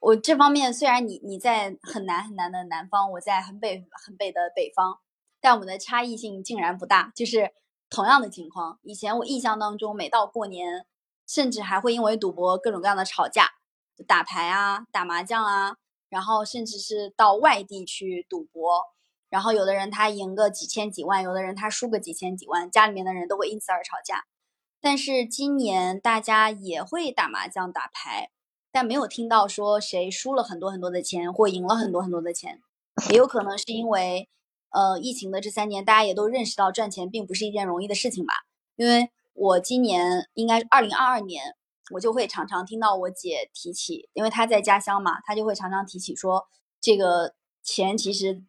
[0.00, 4.98] 我这方面虽然你你在很南很南的南方，我在很北很北的北方，
[5.40, 7.52] 但我们的差异性竟然不大，就是
[7.88, 8.80] 同样的情况。
[8.82, 10.84] 以前我印象当中，每到过年，
[11.24, 13.52] 甚至还会因为赌博各种各样的吵架，
[14.06, 15.76] 打牌啊、打麻将啊，
[16.08, 18.82] 然后甚至是到外地去赌博，
[19.28, 24.24] 然后有的人他赢个几千几万，有的人他输个几千几万，家里面的人都会因此而吵架。
[24.80, 28.30] 但是今年大家也会打麻将、打牌。
[28.72, 32.60] 但没有听到说谁输了很多很多的钱或赢了很多很多的钱，
[33.08, 34.28] 也有可能是因为，
[34.68, 38.34] 呃，疫情的这三年，大家也都认识到赚钱并不是一件容易的事情吧。
[38.76, 41.56] 因为我今年应该是二零二二年，
[41.90, 46.48] 我就会常常听到我姐提起，因为她在家乡嘛，她就会常常提起说，
[46.80, 48.42] 这个钱其实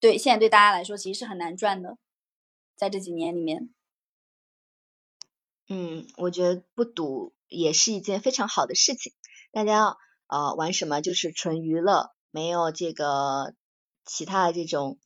[0.00, 1.98] 对现在对大家来说其实是很难赚的，
[2.76, 3.74] 在这几年里面。
[5.68, 9.12] 嗯，我觉得不赌也是一件非常好的事情。
[9.52, 13.54] 大家呃玩什么就是纯娱乐，没有这个
[14.04, 14.98] 其他的这种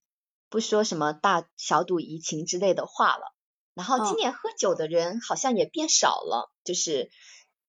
[0.48, 3.34] 不说什么大小赌怡情之类的话了。
[3.74, 7.10] 然后今年喝酒的人好像也变少了，就是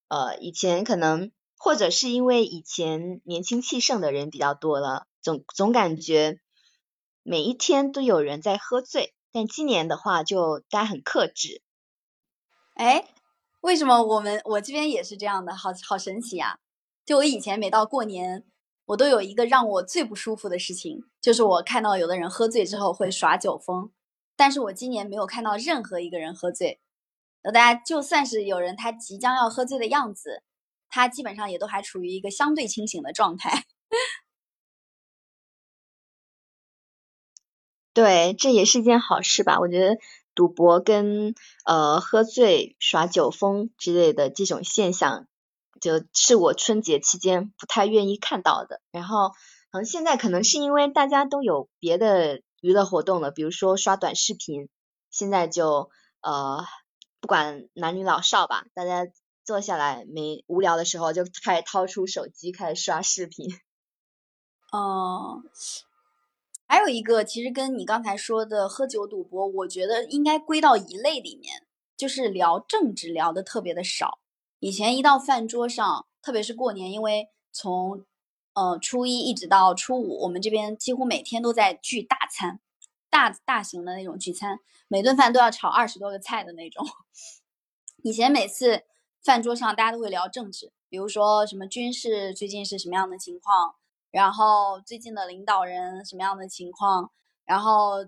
[0.08, 6.40] 呃以前可能或者是因为以前年轻气盛的人比较多了，总总感觉
[7.24, 9.14] 每一天都有人在喝醉。
[9.32, 11.62] 但今年的话就大家很克制。
[12.76, 13.06] 哎，
[13.60, 15.54] 为什么我们我这边也是这样的？
[15.54, 16.60] 好好神奇呀！
[17.06, 18.46] 就我以前每到过年，
[18.86, 23.92] 我都有一个让我最不舒服的事情，就是我看到有的人喝醉之后会耍酒疯。
[24.38, 26.80] 但是我今年没有看到任何一个人喝醉。
[27.52, 30.44] 大家就算是有人他即将要喝醉的样子，
[30.90, 33.66] 他基本上也都还处于一个相对清醒的状态。
[37.94, 39.60] 对，这也是一件好事吧？
[39.60, 39.98] 我觉得
[40.34, 41.34] 赌博跟
[41.66, 45.28] 呃喝醉、耍酒疯之类的这种现象。
[45.82, 49.34] 就是我春节期间不太愿意看到的，然后
[49.72, 54.70] 嗯，现在可能是因为大家都有别的娱乐活动了，比如说刷短视频，
[55.12, 55.90] 现在就
[56.22, 56.64] 呃
[57.22, 59.08] 不管男女老少吧，大家
[59.44, 63.50] 坐下来没无聊的时候就开始掏出手机开始刷视频。
[64.72, 65.44] 哦，
[66.68, 74.20] 还有一个其实跟你刚才说的喝酒赌博，我觉得应该归到一类里面，就是聊政治聊的特别的少。
[74.60, 78.04] 以前一到饭桌上，特别是过年，因为从
[78.54, 82.60] 呃初一一直到初五，我们这边几乎每天都在聚大餐，
[83.16, 86.86] 大大型的那种聚餐，每顿饭都要炒二十多个菜的那种。
[88.04, 88.84] 以前每次
[89.24, 93.76] 饭桌上，大家都会聊政治，比如说什么军事最近是什么样的情况，
[94.12, 97.10] 然后最近的领导人什么样的情况，
[97.46, 98.06] 然后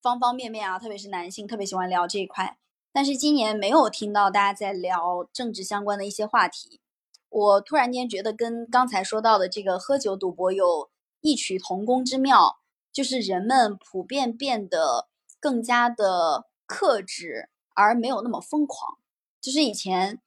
[0.00, 2.56] 方方面面啊，特别是男性特别喜欢聊这一块。
[2.92, 6.80] 但是今年没有听到大家在聊政治相关的一些话题，
[7.28, 10.90] 我突然间觉得跟刚才说到的这个喝酒赌博有
[11.22, 12.60] 异曲同工之妙，
[12.94, 18.98] 就是人们普遍变得更加的克制，而没有那么疯狂。
[19.40, 20.22] 就是以前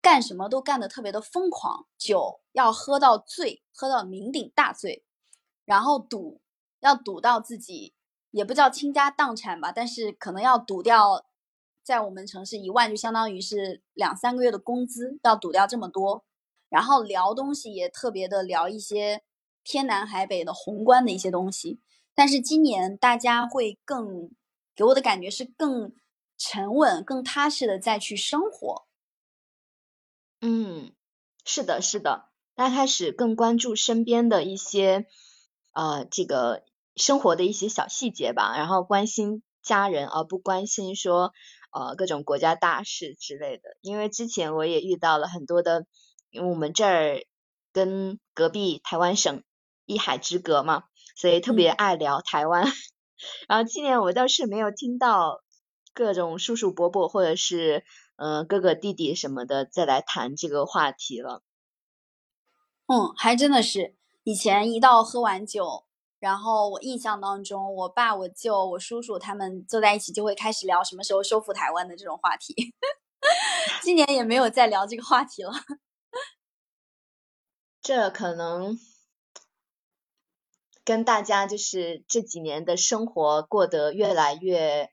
[0.00, 5.02] 干什么都干得特别的疯狂，酒要喝到醉，喝到酩酊大醉，
[5.64, 6.40] 然后赌
[6.78, 7.94] 要赌到自己
[8.30, 11.26] 也不叫倾家荡产吧，但是可能要赌掉。
[11.82, 16.24] 在我们城市，一万就相当于是两三个月的工资，要赌掉这么多。
[16.68, 19.22] 然后聊东西也特别的聊一些
[19.64, 21.80] 天南海北的宏观的一些东西。
[22.20, 24.30] 但是今年大家会更
[24.76, 25.94] 给我的感觉是更
[26.36, 28.86] 沉稳、更踏实的再去生活。
[30.42, 30.92] 嗯，
[31.46, 35.06] 是的，是的，大家开始更关注身边的一些
[35.72, 36.62] 呃这个
[36.94, 41.32] 生活的一些小细节吧，然后关心家人，而不关心说。
[41.72, 45.86] 呃，各种国家大事之类的，因为之前我也遇到了很多的，
[46.28, 47.24] 因为我们这儿
[47.72, 49.42] 跟隔壁台湾省
[49.86, 50.82] 一海之隔嘛，
[51.20, 52.64] 所以特别爱聊台湾。
[53.46, 55.42] 然后今年我倒是没有听到
[55.92, 57.84] 各种叔叔伯伯或者是
[58.16, 61.42] 呃哥哥弟弟什么的再来谈这个话题了。
[62.86, 65.84] 嗯，还真的是，以前一到喝完酒。
[66.18, 72.54] 然后我印象当中，我爸、我舅、我叔叔他们坐在一起，就会开始聊什么时候收复台湾的这种话题。
[73.82, 75.52] 今年也没有再聊这个话题了。
[77.82, 78.78] 这可能
[80.90, 84.90] 跟大家就是这几年的生活过得越来越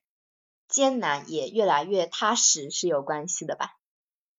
[0.67, 3.79] 艰难，也越来越踏实是有关系的吧？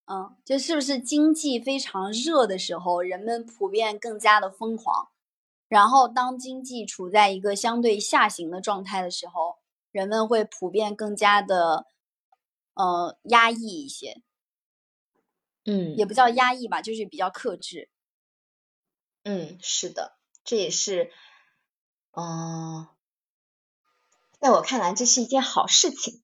[0.04, 5.08] 嗯，就是不是经济非常热的时候，人们普遍更加的疯狂。
[5.66, 9.56] 然后，当经济处在一个相对下行的状态的时候，
[9.90, 11.86] 人们会普遍更加的，
[12.74, 14.22] 呃，压抑一些。
[15.64, 17.90] 嗯，也不叫压抑吧，就是比较克制。
[19.24, 21.10] 嗯，是的，这也是，
[22.20, 22.88] 嗯，
[24.40, 26.20] 在我看来，这是一件好事情。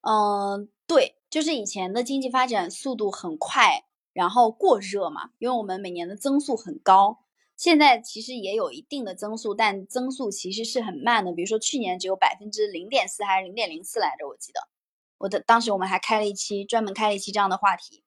[0.00, 7.20] 嗯，对，就是以前的经济发展速度很快，然后过热嘛，因为我们每年的增速很高。
[7.56, 11.32] 现在其实也有一定的增速，但增速其实是很慢的。
[11.32, 14.60] 比如说去年只有百分之零点四还是零点零四来着，我记得。
[15.18, 18.02] 我的当时我们还开了一期专门开了一期这样的话题，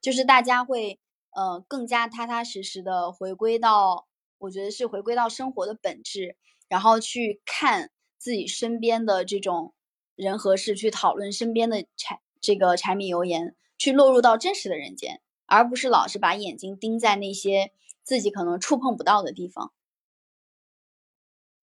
[0.00, 0.98] 就是大家会
[1.30, 4.08] 呃更加踏踏实实的回归到，
[4.42, 6.36] 我觉得是回归到生活的本质，
[6.68, 9.72] 然后去看自己身边的这种
[10.16, 17.72] 人和事，去讨论身边的柴这个柴米油盐，去落入到真实的人间，而不是老是把眼睛盯在那些。
[18.04, 19.72] 自己可能触碰不到的地方。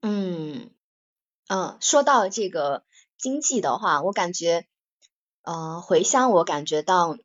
[0.01, 0.71] 嗯
[1.49, 2.86] 嗯，说到这个
[3.17, 4.65] 经济的话，我感觉，
[5.41, 7.17] 呃，回乡我感觉到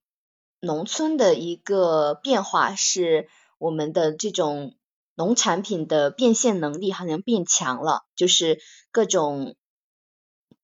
[0.58, 3.28] 农村的一个变化是，
[3.58, 4.74] 我们的这种
[5.14, 8.60] 农产品的变现能力好像变强了，就是
[8.90, 9.56] 各种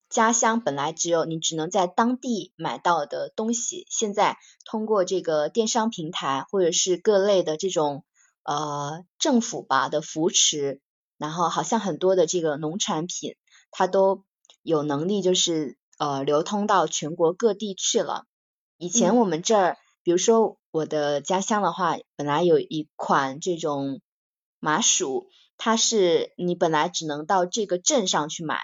[0.09, 8.05] 家乡本来只有你只能在当地买到的东西，现在通过这个电商平台或者是各类的这种。
[8.43, 10.81] 呃，政府吧的扶持，
[11.19, 13.37] 然后好像很多的这个农产品，
[13.71, 14.25] 它都
[14.63, 18.25] 有能力就是呃流通到全国各地去了。
[18.79, 24.01] 以前我们这儿，比如说我的家乡的话，本来有一款这种
[24.61, 28.61] 麻薯，它是你本来只能到这个镇上去买，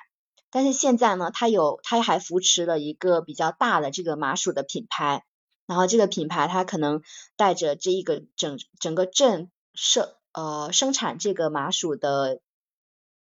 [0.51, 5.25] 但是现在呢，它有它还扶持了一个比较大的这个麻薯的品牌，
[5.67, 7.03] 然后这个品牌它可能
[7.37, 12.41] 带着这一个整整个镇生呃生产这个麻薯的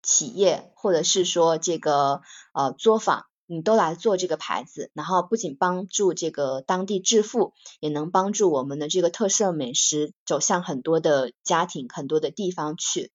[0.01, 2.21] 企业，或者是说这个
[2.53, 3.25] 呃作坊。
[3.53, 13.11] 你都来做这个牌子，然后不仅帮助这个当地致富，也能帮助我们的这个特色美食走向很多的家庭、很多的地方去。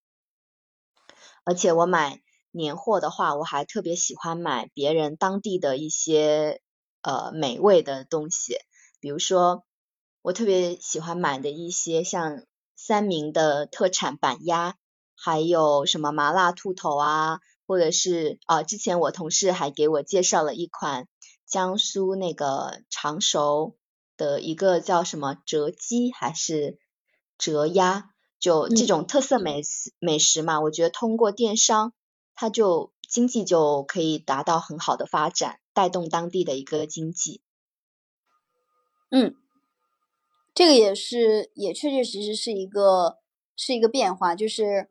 [1.42, 2.20] 而且我买
[2.50, 6.60] 年货的话，我还特别喜欢买别人当地的一些
[7.00, 8.58] 呃美味的东西，
[9.00, 9.64] 比如说
[10.20, 12.42] 我特别喜欢买的一些像
[12.76, 14.74] 三明的特产板鸭，
[15.14, 17.40] 还有什么麻辣兔头啊。
[17.66, 21.08] 或者是啊，之前我同事还给我介绍了一款
[21.44, 23.76] 江苏那个常熟
[24.16, 26.78] 的一个叫什么折鸡还是
[27.36, 31.92] 折鸭，就这种特色美食美食嘛，我觉得通过电商，
[32.34, 37.42] 它就经济就可以达到很好的发展，带动当地的一个经济。
[39.10, 39.34] 嗯，
[40.54, 43.18] 这个也是，也确确实实是一个
[43.56, 44.88] 是一个变化，就是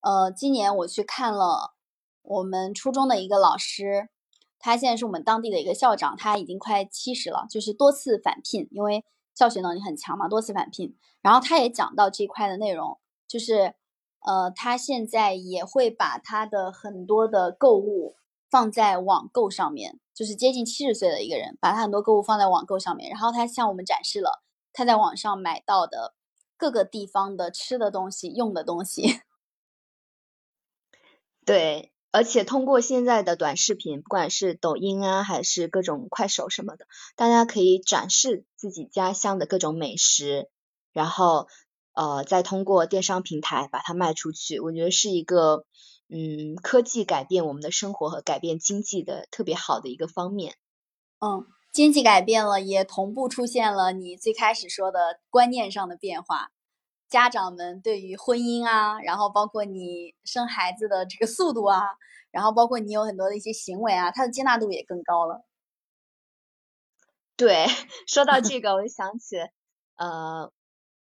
[0.00, 1.75] 呃，今年我去看了。
[2.26, 4.08] 我们初中的一个老师，
[4.58, 9.04] 他现在是我们当地的一个校长，他已经快七十了，就是多次返聘，因为
[9.34, 10.96] 教学能力很强嘛，多次返聘。
[11.22, 12.98] 然后他也讲到这块的内容，
[13.28, 13.74] 就是
[14.26, 18.16] 呃，他现在也会把他的很多的购物
[18.50, 23.10] 放在网购上面，就是接近七十岁的一个人，把他很多购物放在网购上面。
[23.10, 26.14] 然后他向我们展示了他在网上买到的
[26.56, 29.20] 各个地方的吃的东西、用的东西。
[31.44, 31.92] 对。
[32.16, 40.48] 而且通过现在的短视频，不管是抖音啊，还是各种快手什么的，大家可以展示自己家乡的各种美食，
[40.94, 41.46] 然后
[41.92, 44.60] 呃再通过电商平台把它卖出去。
[44.60, 45.66] 我觉得是一个
[46.08, 50.54] 嗯科技改变我们的生活和改变经济的特别好的一个方面。
[51.20, 51.44] 嗯，
[51.74, 56.50] 经济改变了，也同步出现了你最开始说的观念上的变化。
[57.08, 61.80] 家长们对于婚姻啊，然后包括你生孩子的这个速度啊，
[62.32, 65.44] 然后包括你有很多的一些行为啊，他的接纳度也更高了。
[67.36, 67.66] 对，
[68.08, 69.36] 说到这 个，我就想起，
[69.96, 70.50] 呃，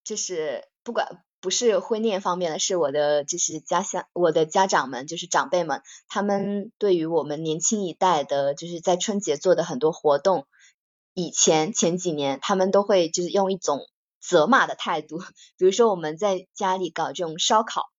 [0.03, 10.45] 就是不管不是婚恋方面的，是我的就是家乡，我的家长们就是长辈们，他们对于我们年轻一代的，就是在春节做的很多活动，
[11.13, 13.87] 以前前几年他们都会就是用一种。
[14.27, 15.19] 责骂的态度，
[15.57, 17.91] 比如说我们在家里搞这种烧烤，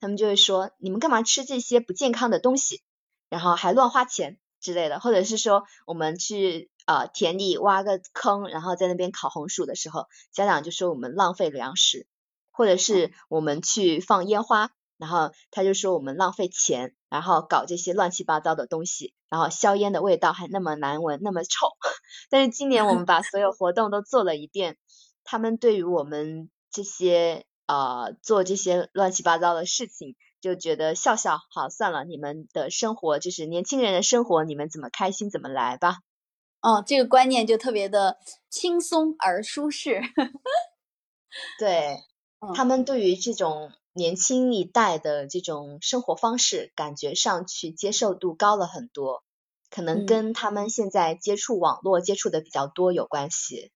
[0.00, 2.82] 他们就会说你们干嘛吃这些不健康的东西，
[3.28, 12.06] 然后还乱花钱之类的，或者是说我们去呃田里挖个坑，然后在那边烤红薯的时候，家长就说我们浪费粮食，
[12.50, 21.68] 或者是我们去放烟花，然后他就说我们浪费钱，然后搞这些乱七八糟的东西，然后硝烟的味道还那么难闻，那么臭。
[22.30, 24.78] 但是今年我们把所有活动都做了一遍。
[25.24, 35.98] 他们对于我们这些呃做这些乱七八糟的事情，就觉得笑笑好算了，你们的生活就是年轻人的生活，你们怎么开心怎么来吧。
[36.60, 38.18] 哦，这个观念就特别的
[38.48, 40.02] 轻松而舒适。
[41.58, 41.98] 对，
[42.54, 49.24] 他们对于这种年轻一代的这种生活方式，感觉上去接受度高了很多，
[49.70, 53.70] 可能跟他们现在接触网络接触的比较多有关系。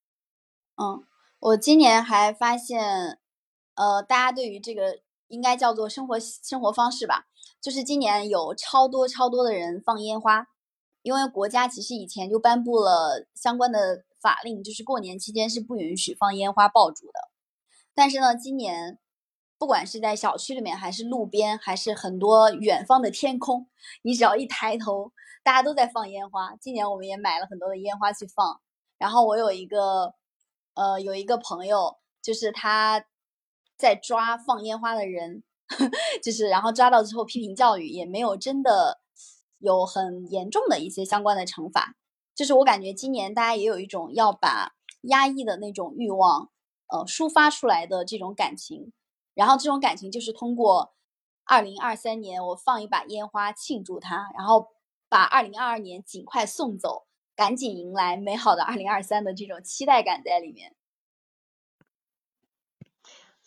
[0.77, 1.05] 嗯。
[1.41, 3.21] 我今年还发现，
[3.77, 7.29] 呃，大家对于这个应该叫做生活生活方式吧，
[7.61, 10.49] 就是今年有超多超多的人放烟花，
[11.03, 17.31] 因为国家其实以前就颁布了相关的法令，就是过年期间是不允许放烟花爆竹的。
[17.95, 18.99] 但是呢，今年
[19.59, 23.69] 不管是在小区里面，还是路边，还是很多远方的天空，
[24.03, 25.13] 你只要一抬头，
[25.45, 26.57] 大家都在放烟花。
[26.57, 28.61] 今年我们也买了很多的烟花去放，
[28.99, 30.15] 然后我有一个。
[30.79, 33.05] 呃，有一个朋友，就是他
[33.77, 35.43] 在抓放烟花的人，
[36.23, 39.01] 就是然后抓到之后批评教育，也没有真的
[39.59, 41.97] 有很严重的一些相关的惩罚。
[42.33, 46.49] 就是我感觉今年大家也有一种要把压抑的那种欲望，
[46.87, 48.93] 呃，抒发出来的这种感情。
[49.35, 50.95] 然后这种感情就是通过
[51.45, 54.69] 二零二三年我放一把烟花庆祝它，然后
[55.09, 57.08] 把二零二二年尽快送走。
[57.39, 60.75] 赶紧迎来美好的二零二三的这种期待感在里面。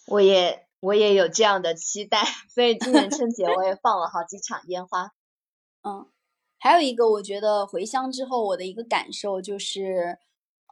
[0.08, 5.12] 我也我也有这样的期待，所以今年春节我也放了好几场烟花。
[5.84, 6.08] 嗯，
[6.58, 10.20] 还有一个，我觉得回乡之后我的一个感受就是，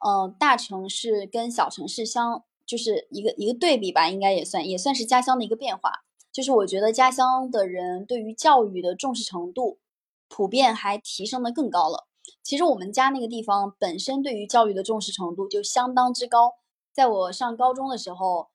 [0.08, 6.06] 嗯，大城市跟小城市相就是一个一个对比吧，应该也算也算是家乡的一个变化。
[6.32, 9.80] 就是我觉得家乡的人对于教育的重视程度，
[10.30, 12.08] 普遍还提升的更高了。
[12.44, 16.54] 其实我们家那个地方本身对于教育的重视程度就相当之高。
[16.92, 18.50] 在我上高中的时候，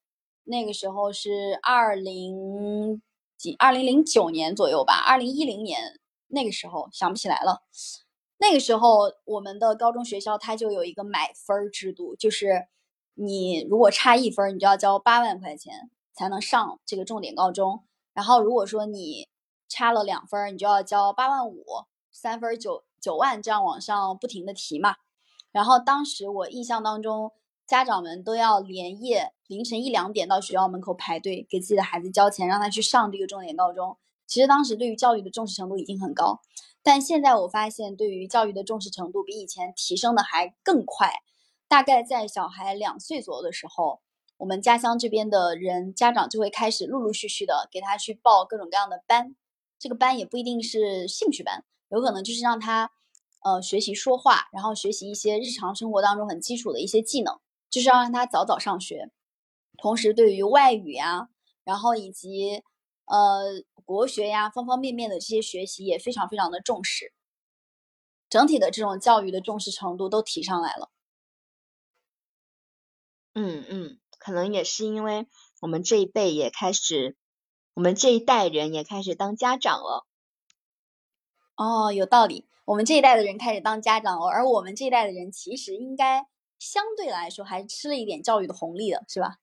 [0.44, 3.00] 那个时候是二零
[3.36, 6.00] 几二零零九年左右吧，二零一零年。
[6.28, 7.62] 那个时候想不起来了。
[8.38, 12.66] 那个时候我们的高中学校它就有一个买分制度，就是
[13.14, 17.84] 你如果差一分，你就要交八万块钱才能上这个重点高中。
[18.12, 19.28] 然后如果说你
[19.68, 21.64] 差了两分，你就要交八万五，
[22.10, 24.96] 三分九九万，这样往上不停的提嘛。
[25.52, 27.32] 然后当时我印象当中，
[27.66, 33.98] 家长们都要连夜凌晨一两点到学校门口排队，给自己的孩子交钱，让他去上这个重点高中。
[34.26, 36.40] 其实当时对于教育的重视程度已经很高，
[36.82, 41.12] 但现在我发现对于教育的重视程度比以前提升的还更快。
[41.68, 44.00] 大概在小孩两岁左右的时候，
[44.38, 49.36] 我们家乡这边的人家长就会开始陆陆续续的给他去报各种各样的班。
[49.78, 51.64] 这个班也不一定是兴趣班，
[51.94, 52.90] 有可能就是让他
[53.42, 57.40] 呃学习说话，然后学习一些日常生活当中很基础的一些技能，
[57.70, 59.10] 就是要让他早早上学。
[59.78, 61.28] 同时，对于外语呀，
[61.64, 62.62] 然后以及
[63.06, 63.64] 呃。
[63.86, 67.12] 国学呀，方方面面的这些学习也非常非常的重视，
[68.30, 70.88] 整体的这种教育的重视程度都提上来了。
[73.34, 75.26] 嗯嗯，可能也是因为
[75.60, 77.14] 我们这一辈也开始，
[77.74, 80.06] 我们这一代人也开始当家长了。
[81.56, 82.46] 哦，有道理。
[82.64, 86.26] 我们这一代的人开始当家长了，而我们这一代的人其实应该
[86.58, 89.38] 相对来说还吃了一点教育的红利的，是吧？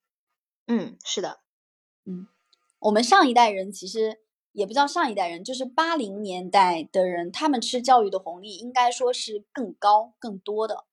[0.67, 1.39] 嗯，是的。
[2.05, 2.27] 嗯，
[2.79, 4.21] 我们上一代人其实。
[4.53, 10.83] 也不叫上一代人，就是八零年代的人，他们吃教育的红利应该说是更高、更多的。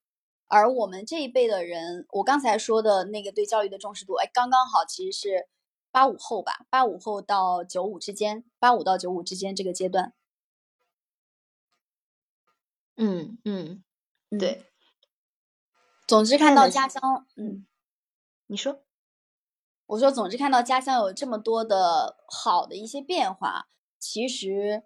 [0.47, 5.49] 而我们这一辈的人，我刚才说的那个对教育的重视度，哎，刚刚好，其实是
[5.91, 10.13] 八五后吧，八五后到九五之间，八五到九五之间这个阶段。
[12.99, 13.83] 嗯嗯，
[14.37, 14.65] 对。
[16.05, 17.65] 总之看到家乡，嗯，
[18.47, 18.83] 你说。
[19.85, 24.83] 我说，总之看到家乡有这么多的好的一些变化，其实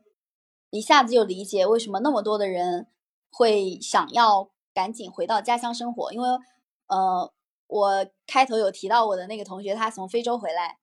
[0.69, 2.87] 一下子就理解为什么那么多的人
[3.29, 6.13] 会想要赶紧回到家乡生活。
[6.13, 6.29] 因为，
[6.87, 7.33] 呃，
[7.67, 10.77] 我开头有提到我的那个同学，他从非洲回来，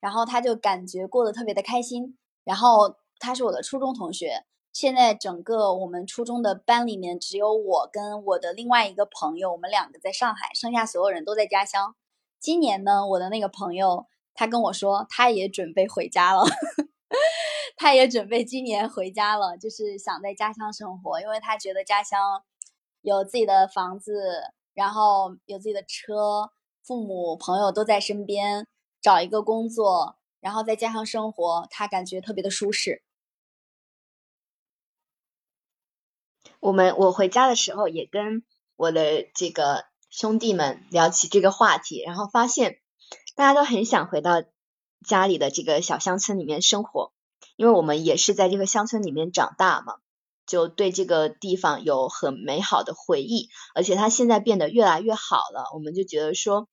[0.00, 2.16] 然后他就感觉过得特别的开心。
[2.44, 4.46] 然后他是我的初中同学，
[4.78, 11.96] 现在整个我们初中的班里面只有我跟我的另外一个朋友，我们两个在上海，剩下所有人都在家乡。
[12.38, 14.04] 今年呢，我的那个朋友
[14.34, 16.42] 他跟我说，他也准备回家了，
[17.74, 22.42] 他也准备今年回家了，就是想在家乡生活，因为他觉得家乡
[23.00, 26.50] 有自己的房子，然后有自己的车，
[26.82, 28.66] 父母朋友都在身边，
[29.00, 33.05] 找一个工作，然后在家乡生活，他感觉特别的舒适。
[36.60, 38.42] 我们我回家的时候也跟
[38.76, 39.84] 我的这个。
[40.08, 42.78] 兄弟们聊起这个话题，然后发现
[43.34, 44.44] 大家都很想回到
[45.06, 47.12] 家里的这个小乡村里面生活，
[47.56, 49.96] 因为我们也是在这个乡村里面长大嘛，
[50.46, 53.50] 就对这个地方有很美好的回忆。
[53.74, 56.66] 而且它现在变得越来越好了，我们就觉得说，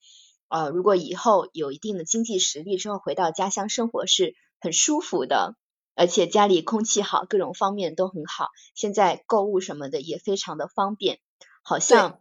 [0.48, 5.56] 呃，如果以后有一定的经济实力之后回到家乡生活是很舒服的，
[5.96, 8.50] 而且家里空气好，各种方面都很好。
[8.76, 11.20] 现在购物什么的也非常的方便，
[11.64, 12.20] 好像。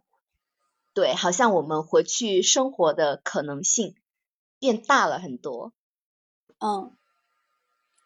[0.95, 3.95] 对，好像我们回去生活的可能性
[4.59, 5.73] 变大了很多。
[6.59, 6.95] 嗯，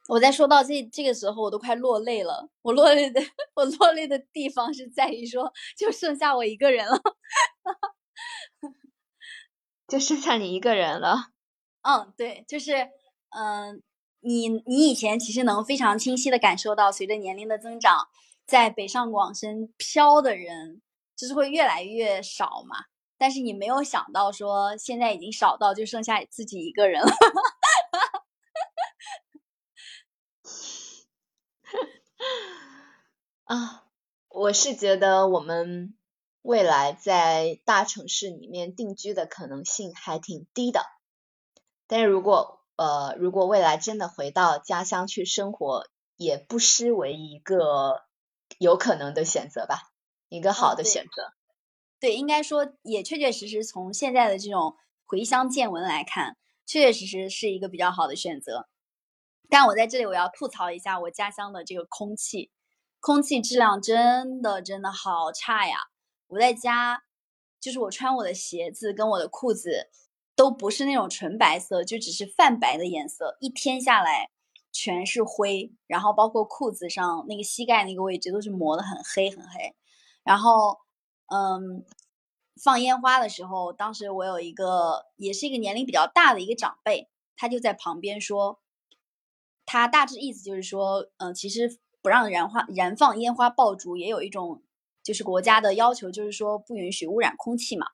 [0.07, 2.49] 我在说到这这个时候，我都快落泪了。
[2.61, 3.19] 我落泪的，
[3.55, 6.95] 我落泪的地方是在于说，就剩下我一个人了，
[9.85, 11.31] 就剩下你一个人了。
[11.81, 12.89] 嗯，对，就是，
[13.31, 13.83] 嗯，
[14.27, 18.09] 你你以前其实能非常清晰的感受到，随着年龄的增长，
[18.45, 20.81] 在北上广深漂的人。
[21.19, 22.75] 就是会越来越少嘛，
[23.17, 27.11] 但是你没有想到说现在已经少到就剩下自己一个人了。
[33.45, 33.85] 啊，
[34.29, 35.97] 我是觉得我们
[36.43, 40.85] 未来在大城市里面定居的可能性还挺低的，
[41.87, 48.03] 但是如果呃如果未来真的回到家乡去生活，也不失为一个
[48.57, 49.91] 有可能的选择吧。
[50.29, 51.33] 一个好的选择，
[52.01, 54.75] 对，应该说也确确实实从现在的这种
[55.05, 58.67] 回乡见闻来看，确确实实是一个比较好的选择。
[59.49, 62.51] 但我在这里我要吐槽一下我家乡的这个空气，
[62.99, 65.77] 空气质量真的真的好差呀！
[66.27, 67.03] 我在家，
[67.61, 69.87] 就是我穿我的鞋子跟我的裤子
[70.37, 74.29] 都不是那种纯白色，就只是泛白的颜色，一天下来
[74.71, 79.75] 全是灰，然后包括裤子上那个膝盖那个位置都是磨得很黑很黑。
[80.23, 80.77] 然后，
[81.25, 81.83] 嗯，
[82.63, 88.61] 放烟花的时候，当时我有一个也是一个年龄比较大的一个长辈，他就在旁边说，
[89.65, 91.79] 他大致意思就是说，嗯，其实。
[91.99, 94.61] 不让燃花燃放烟花爆竹也有一种，
[95.03, 97.87] 就是国家的要求，就是说不允许污染空气嘛。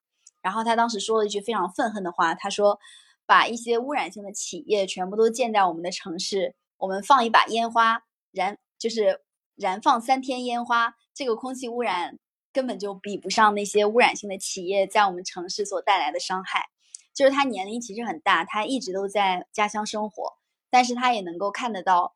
[0.43, 2.79] 然后他当时说了一句非常愤恨的话，他说
[3.25, 9.21] ：“把一些污染性的企业全部都建在我们的城市，我们放一把烟花燃，就是
[9.55, 12.19] 燃放三天烟花，这个空气污染
[12.51, 16.67] 根本就比不上那些污染性的企业在我们城市所带来的伤害。”
[17.15, 20.37] 就是他年龄其实很大，他一直都在家乡生活，
[20.69, 22.15] 但是他也能够看得到。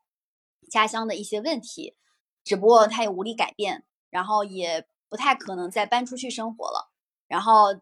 [0.70, 1.96] 家乡的一些问题，
[2.44, 6.92] 只不过他也无力改变，然后也不太可能再搬出去生活了。
[7.26, 7.80] 然后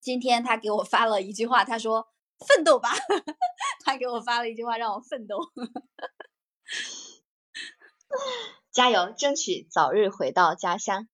[0.00, 2.08] 今天他给我发了一句话，他说
[2.46, 2.90] ：“奋斗吧。
[3.84, 5.38] ”他给我发了一句话，让我奋斗，
[8.72, 11.08] 加油，争取早日回到家乡。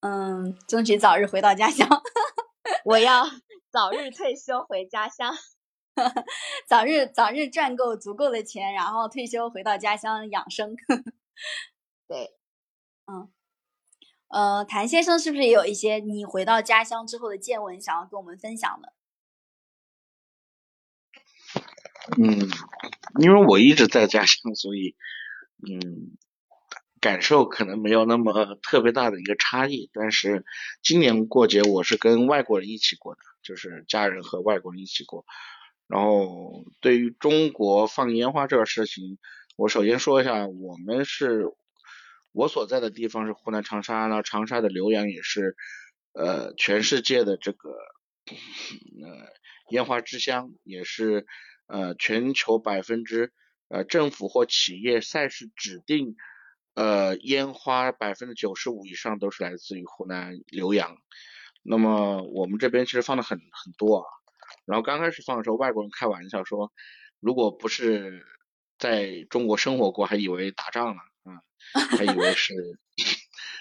[0.00, 1.88] 嗯，争取早日回到家乡。
[2.84, 3.24] 我要
[3.70, 5.34] 早日退休回家乡。
[6.68, 10.76] 早日早日赚够足够的钱，然后退休回到家乡养生。
[12.06, 12.36] 对，
[13.06, 13.32] 嗯，
[14.28, 18.92] 呃，谭先生是不是也有一些你回到家乡之后的见闻想要跟我们分享的？
[22.18, 22.48] 嗯，
[23.20, 24.96] 因为我一直在家乡，所以
[25.66, 26.16] 嗯，
[27.00, 29.90] 感受可能没有那么特别大的一个差异。
[29.92, 30.44] 但是
[30.82, 35.24] 今年过节我是跟外国人一起过的，就是家人和外国人一起过。
[35.86, 39.18] 然后对于中国放烟花这个事情，
[39.56, 41.46] 我首先说一下，我们是，
[42.38, 45.56] 我所在的地方是湖南长沙，那长沙的浏阳也是，
[46.12, 49.26] 呃，全世界的这个，呃，
[49.70, 51.26] 烟花之乡，也是，
[51.66, 53.32] 呃，全球百分之，
[53.66, 56.14] 呃，政府或企业赛事指定，
[56.74, 60.96] 呃，烟花百分之九十五以上都是来自于湖南浏阳。
[61.64, 64.04] 那么我们这边其实放的很很多啊。
[64.64, 66.72] 然后刚开始放的时候，外国人开玩笑说，
[67.18, 68.24] 如果不是
[68.78, 71.42] 在中国生活过，还以为打仗呢，啊，
[71.96, 72.54] 还以为是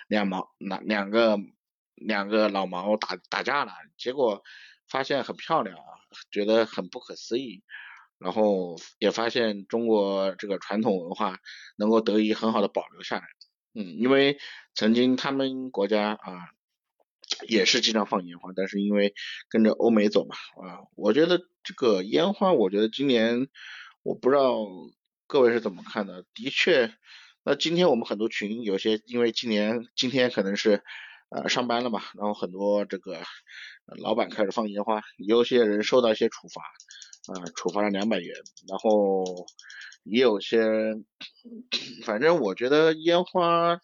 [0.08, 1.38] 两毛两两个
[1.96, 4.44] 两个老毛打打架了，结果
[4.90, 5.84] 发现很漂亮啊，
[6.32, 7.64] 觉得很不可思议，
[8.18, 11.40] 然后也发现中国这个传统文化
[11.78, 13.24] 能够得以很好的保留下来，
[13.74, 14.38] 嗯，因为
[14.74, 16.50] 曾经他们国家啊。
[17.46, 19.14] 也是经常放烟花，但是因为
[19.50, 23.50] 跟着欧美走嘛，啊，我觉得这个烟花，我觉得今年
[24.02, 24.56] 我不知道
[25.28, 26.24] 各位是怎么看的。
[26.34, 26.88] 的确，
[27.50, 30.84] 那今天我们很多群有些因为今年今天可能是
[31.30, 33.22] 呃上班了嘛，然后很多这个
[33.86, 36.62] 老板开始放烟花，有些人受到一些处罚，
[37.34, 38.36] 啊，处罚了两百元，
[38.68, 39.24] 然后
[40.04, 40.60] 也有些，
[42.04, 43.80] 反正我觉得烟花。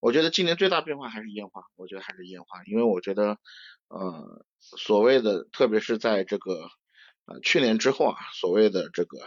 [0.00, 3.38] 我觉得今年最大变化还是烟花，我觉得还是烟花，因为我觉得，
[3.86, 4.44] 呃，
[4.76, 6.68] 所谓的，特别是在这个，
[7.26, 9.18] 呃，去年之后啊，所谓的这个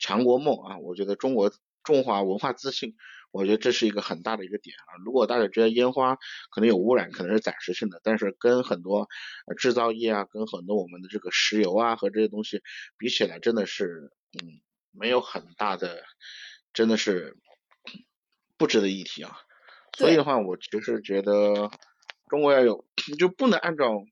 [0.00, 1.52] 强国梦啊，我觉得中国
[1.84, 2.96] 中华文化自信，
[3.30, 4.98] 我觉得这是一个很大的一个点啊。
[5.04, 6.16] 如果大家觉得烟花
[6.50, 9.08] 可能有污染，可能是暂时性的，但是跟很多
[9.58, 12.62] 制造业啊，跟很多我们的这个石油啊和这些东西
[12.98, 14.60] 比起来，真的是，嗯，
[14.90, 16.02] 没有很大的，
[16.72, 17.36] 真的是
[18.56, 19.36] 不值得一提啊。
[19.96, 21.70] 所以的话，我其实觉得
[22.28, 22.84] 中国要有，
[23.18, 24.04] 就不能按照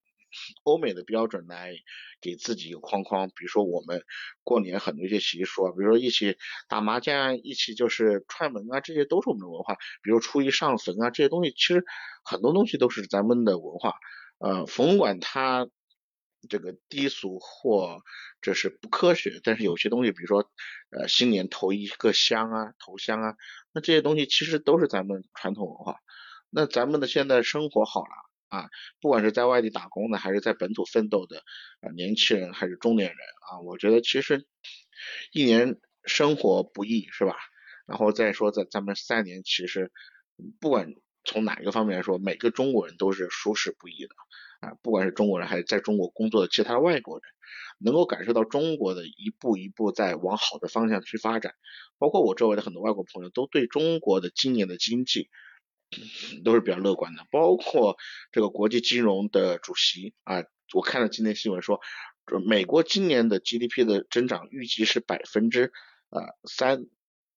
[0.64, 1.74] 欧美的标准来
[2.20, 3.28] 给自己一个框框。
[3.28, 4.02] 比如说我们
[4.44, 6.36] 过年很多一些习俗啊，比如说一起
[6.68, 9.74] 打麻将，一起就是串门啊，这些都是我们的文化。
[10.02, 11.84] 比如初一上坟啊，这些东西其实
[12.24, 13.94] 很多东西都是咱们的文化。
[14.38, 15.68] 呃，甭管它
[16.48, 18.02] 这个低俗或
[18.40, 20.50] 这是不科学，但是有些东西，比如说
[20.90, 23.36] 呃新年投一个香啊，投香啊。
[23.72, 26.00] 那这些东西其实都是咱们传统文化。
[26.50, 28.10] 那咱们的现在生活好了
[28.53, 28.68] 啊，
[29.00, 31.38] 不管是在外地打工的，还是在本土奋斗的
[31.80, 33.16] 啊年轻人，还是中年人
[33.50, 34.46] 啊，我觉得其实
[35.32, 37.34] 一年生活不易，是吧？
[37.86, 39.90] 然后再说咱咱们三年，其实
[40.61, 40.94] 不管
[41.24, 44.14] 从哪一个方面来说，每个中国人都是舒适不易的
[44.61, 47.22] 啊，不管是中国人还是在中国工作的其他外国人。
[47.84, 51.55] 能够感受到中国的一步一步在往好的方向去发展，
[51.98, 55.28] 包括我周围的很多外国朋友都对中国的今年的经济
[56.45, 57.97] 都是比较乐观的，包括
[58.30, 61.80] 这个国际金融的主席啊，我看了今天新闻说，
[62.47, 65.72] 美国今年的 GDP 的增长预计是百分之
[66.11, 66.86] 呃三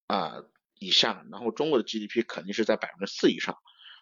[0.07, 0.43] 啊
[0.79, 3.57] 以下，然后中国的 GDP 肯定是在百分之四以上，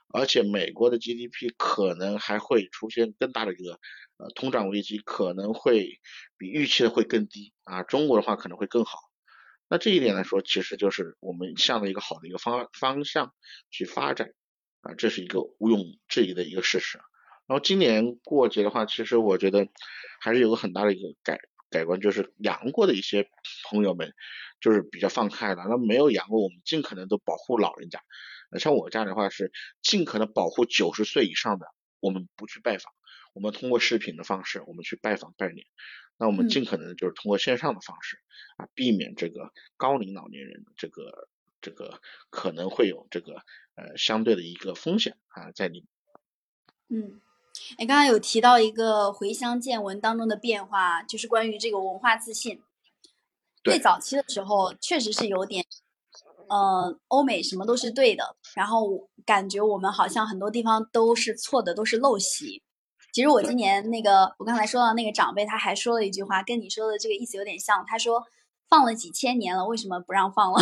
[0.10, 3.80] 而且美国的 GDP 可能还会出现更大的一个
[4.18, 6.00] 呃通胀危机，可能会
[6.38, 9.00] 比预期的会更低啊，中国的话可能会更好。
[9.70, 13.34] 那这一点来说，其实就是我们向着一个好的一个方方向
[13.72, 14.32] 去发展
[14.84, 17.00] 啊，这是一个毋庸置疑的一个事实。
[17.48, 19.68] 然后今年过节的话，其实我觉得
[20.22, 23.30] 还是有个很大的一个改改观，就是阳过的一些
[23.70, 24.14] 朋友们
[24.62, 25.66] 就是比较放开了。
[25.68, 28.02] 那没有阳过，我们尽可能都保护老人家。
[28.60, 31.66] 像我家的话是尽可能保护九十岁以上的，
[32.00, 32.94] 我们不去拜访，
[33.34, 35.66] 我们通过视频的方式我们去拜访拜年。
[36.18, 38.18] 那我们尽可能就是通过线上的方式
[38.58, 41.28] 啊，避免这个高龄老年人这个
[41.60, 43.44] 这个可能会有这个
[43.76, 45.88] 呃相对的一个风险啊在里面。
[46.90, 47.22] 嗯。
[47.78, 52.62] 哎，刚刚有提到一个回乡见闻当中的变化，就是关于这个文化自信。
[53.64, 55.64] 最早期的时候，确实是有点，
[56.50, 62.64] 呃，欧美什么都是对的，然后感觉我们好像很多地方都是错的，都是陋习。
[63.14, 67.86] 其实我今年那个，我刚才说到那个长辈，他还说了一句话，跟你说的这个意思有点像。
[67.86, 68.26] 他说
[68.68, 70.60] ：“放了几千年了，为什么不让放了？”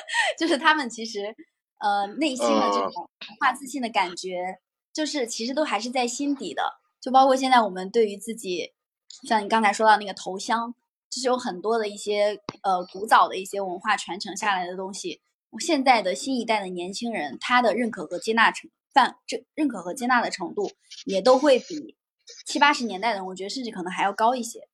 [0.38, 1.34] 就是他们其实，
[1.80, 4.60] 呃，内心的这种文化自信的感觉。
[4.92, 6.62] 就是其实都还是在心底的，
[7.00, 8.74] 就包括现在我们对于自己，
[9.22, 10.74] 像你刚才说到那个头香，
[11.08, 15.22] 就是有很多的一些呃古早的一些文化传承下来的东西。
[15.60, 20.72] 现在的新一代的年轻人，他的认可和接纳程范这认可和接纳的程度，
[21.06, 21.96] 也都会比
[22.44, 24.68] 七八十年代的，我觉得甚至可能还要高一些。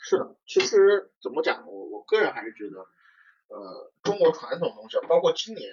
[0.00, 2.86] 是的，其实怎么讲，我我个人还是觉得，
[3.52, 5.68] 呃，中国传统东西，包括今年。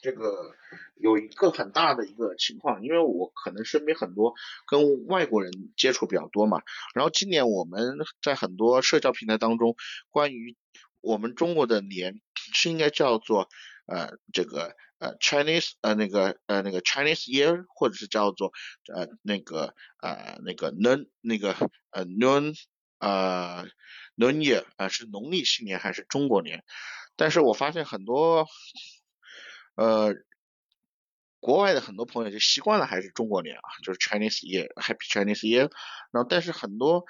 [0.00, 0.54] 这个
[0.94, 4.32] 有一个很大的一个情况，因为我可能身边很多
[4.64, 6.62] 跟外国人接触比较多嘛，
[6.94, 9.74] 然后今年我们在很多社交平台当中，
[10.08, 10.56] 关于
[11.00, 13.48] 我们中国的年是应该叫做
[13.86, 18.52] 呃这个呃 Chinese 呃那个呃那个 Chinese Year，或者是叫做
[18.94, 21.56] 呃那个呃那个 non 那个
[21.90, 22.54] 呃 Nun
[22.98, 23.66] 呃
[24.14, 26.64] 农历啊是农历新年还是中国年？
[27.16, 28.46] 但是我发现很多。
[29.80, 30.12] 呃，
[31.38, 35.70] 国外的很多朋友就习惯了还是中国年啊，就是 Chinese Year，Happy Chinese Year。
[36.10, 37.04] 然后，但是很多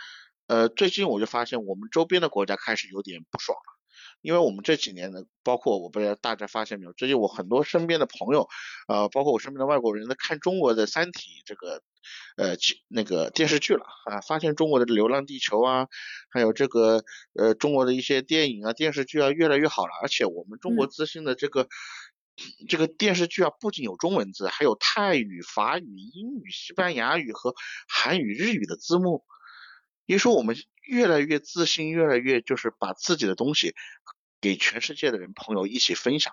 [0.49, 3.79] 呃，最近我就发现我们周边的国家开始有点不爽了，
[4.21, 8.47] 因为我们这几年呢，包括我不知道大家发现没有，最近我很多身边的朋友，
[8.87, 11.83] 呃，包括我身边的外国人在看中国的《三体》这个
[12.37, 12.57] 呃
[12.89, 15.89] 那个电视剧了啊，发现中国的《流浪地球》啊，
[16.31, 21.69] 还有这个呃中国的一些电影啊、电视剧啊越来越好了，而且我们中国自信的这个。
[22.69, 27.53] 这个电视剧啊，不仅有中文字，还有泰语、法语、英语、西班牙语和
[27.89, 29.25] 韩语、日语的字幕。
[30.07, 33.75] 也说我们越来越自信，越来越就是把自己的东西
[34.41, 36.33] 给全世界的人朋友一起分享。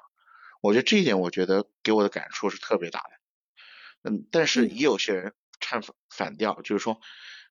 [0.62, 4.12] 我觉得这一点，我觉得给我的感触是特别大的。
[4.12, 5.34] 嗯，但是也有些人
[5.66, 7.00] 唱反调，就是说，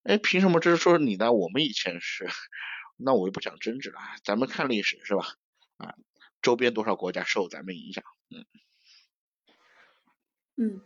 [0.04, 1.32] 哎，凭什么这是说你呢？
[1.32, 2.26] 我们以前是，
[2.96, 5.34] 那我就不讲政治了，咱们看历史是吧？
[5.78, 5.94] 啊。
[6.40, 8.04] 周边多少国家受咱们影响？
[8.28, 8.44] 嗯，
[10.56, 10.82] 嗯，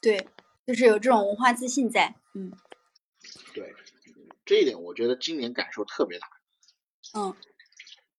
[0.00, 0.26] 对，
[0.66, 2.50] 就是有这种文化自信在，嗯，
[3.52, 3.74] 对，
[4.46, 6.26] 这一点我觉得今年感受特别大。
[7.12, 7.36] 嗯，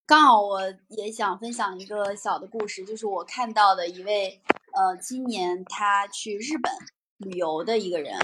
[0.05, 4.43] 刚好我也想分享一个小的故事，就是我看到的一位
[4.74, 6.72] 呃，今年他去日本
[7.18, 8.16] 旅游的一个人，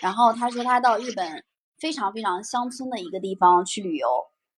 [0.00, 1.44] 然后他说他到日本
[1.78, 4.08] 非常非常乡村的一个地方去旅游，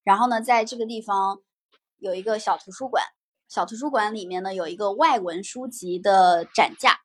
[0.04, 1.40] 然后呢，在这个地方
[1.98, 3.04] 有一个小图书馆。
[3.48, 6.98] 小图书馆里面呢有一个外文书籍的展架，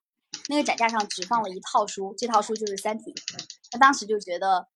[0.50, 3.14] 那个展架上只放了一套书，这套书就是《三体》。
[3.72, 4.68] 他当时就觉得，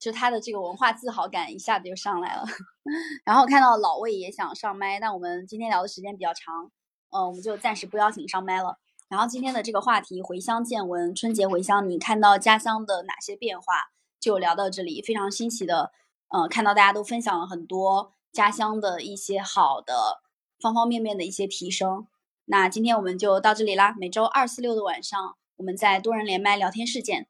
[0.00, 2.44] 就他的这个文化自豪感一下子就上来了。
[3.24, 6.72] 然后看到老魏也想上麦，但我们今天聊的时间比较长，
[7.10, 8.76] 嗯，我们就暂时不邀请上麦了。
[9.08, 13.92] 然后今天的这个话题回乡见闻，春节回乡，你看到家乡的哪些变化？
[14.20, 15.92] 就聊到这里，非常欣喜的，
[16.28, 20.22] 呃，看到大家都分享了很多家乡的一些好的。
[20.60, 22.06] 方方面面的一些提升，
[22.46, 23.94] 那今天我们就到这里啦。
[23.98, 27.26] 每周二、四、六的晚上，我们在多人连麦聊天室见。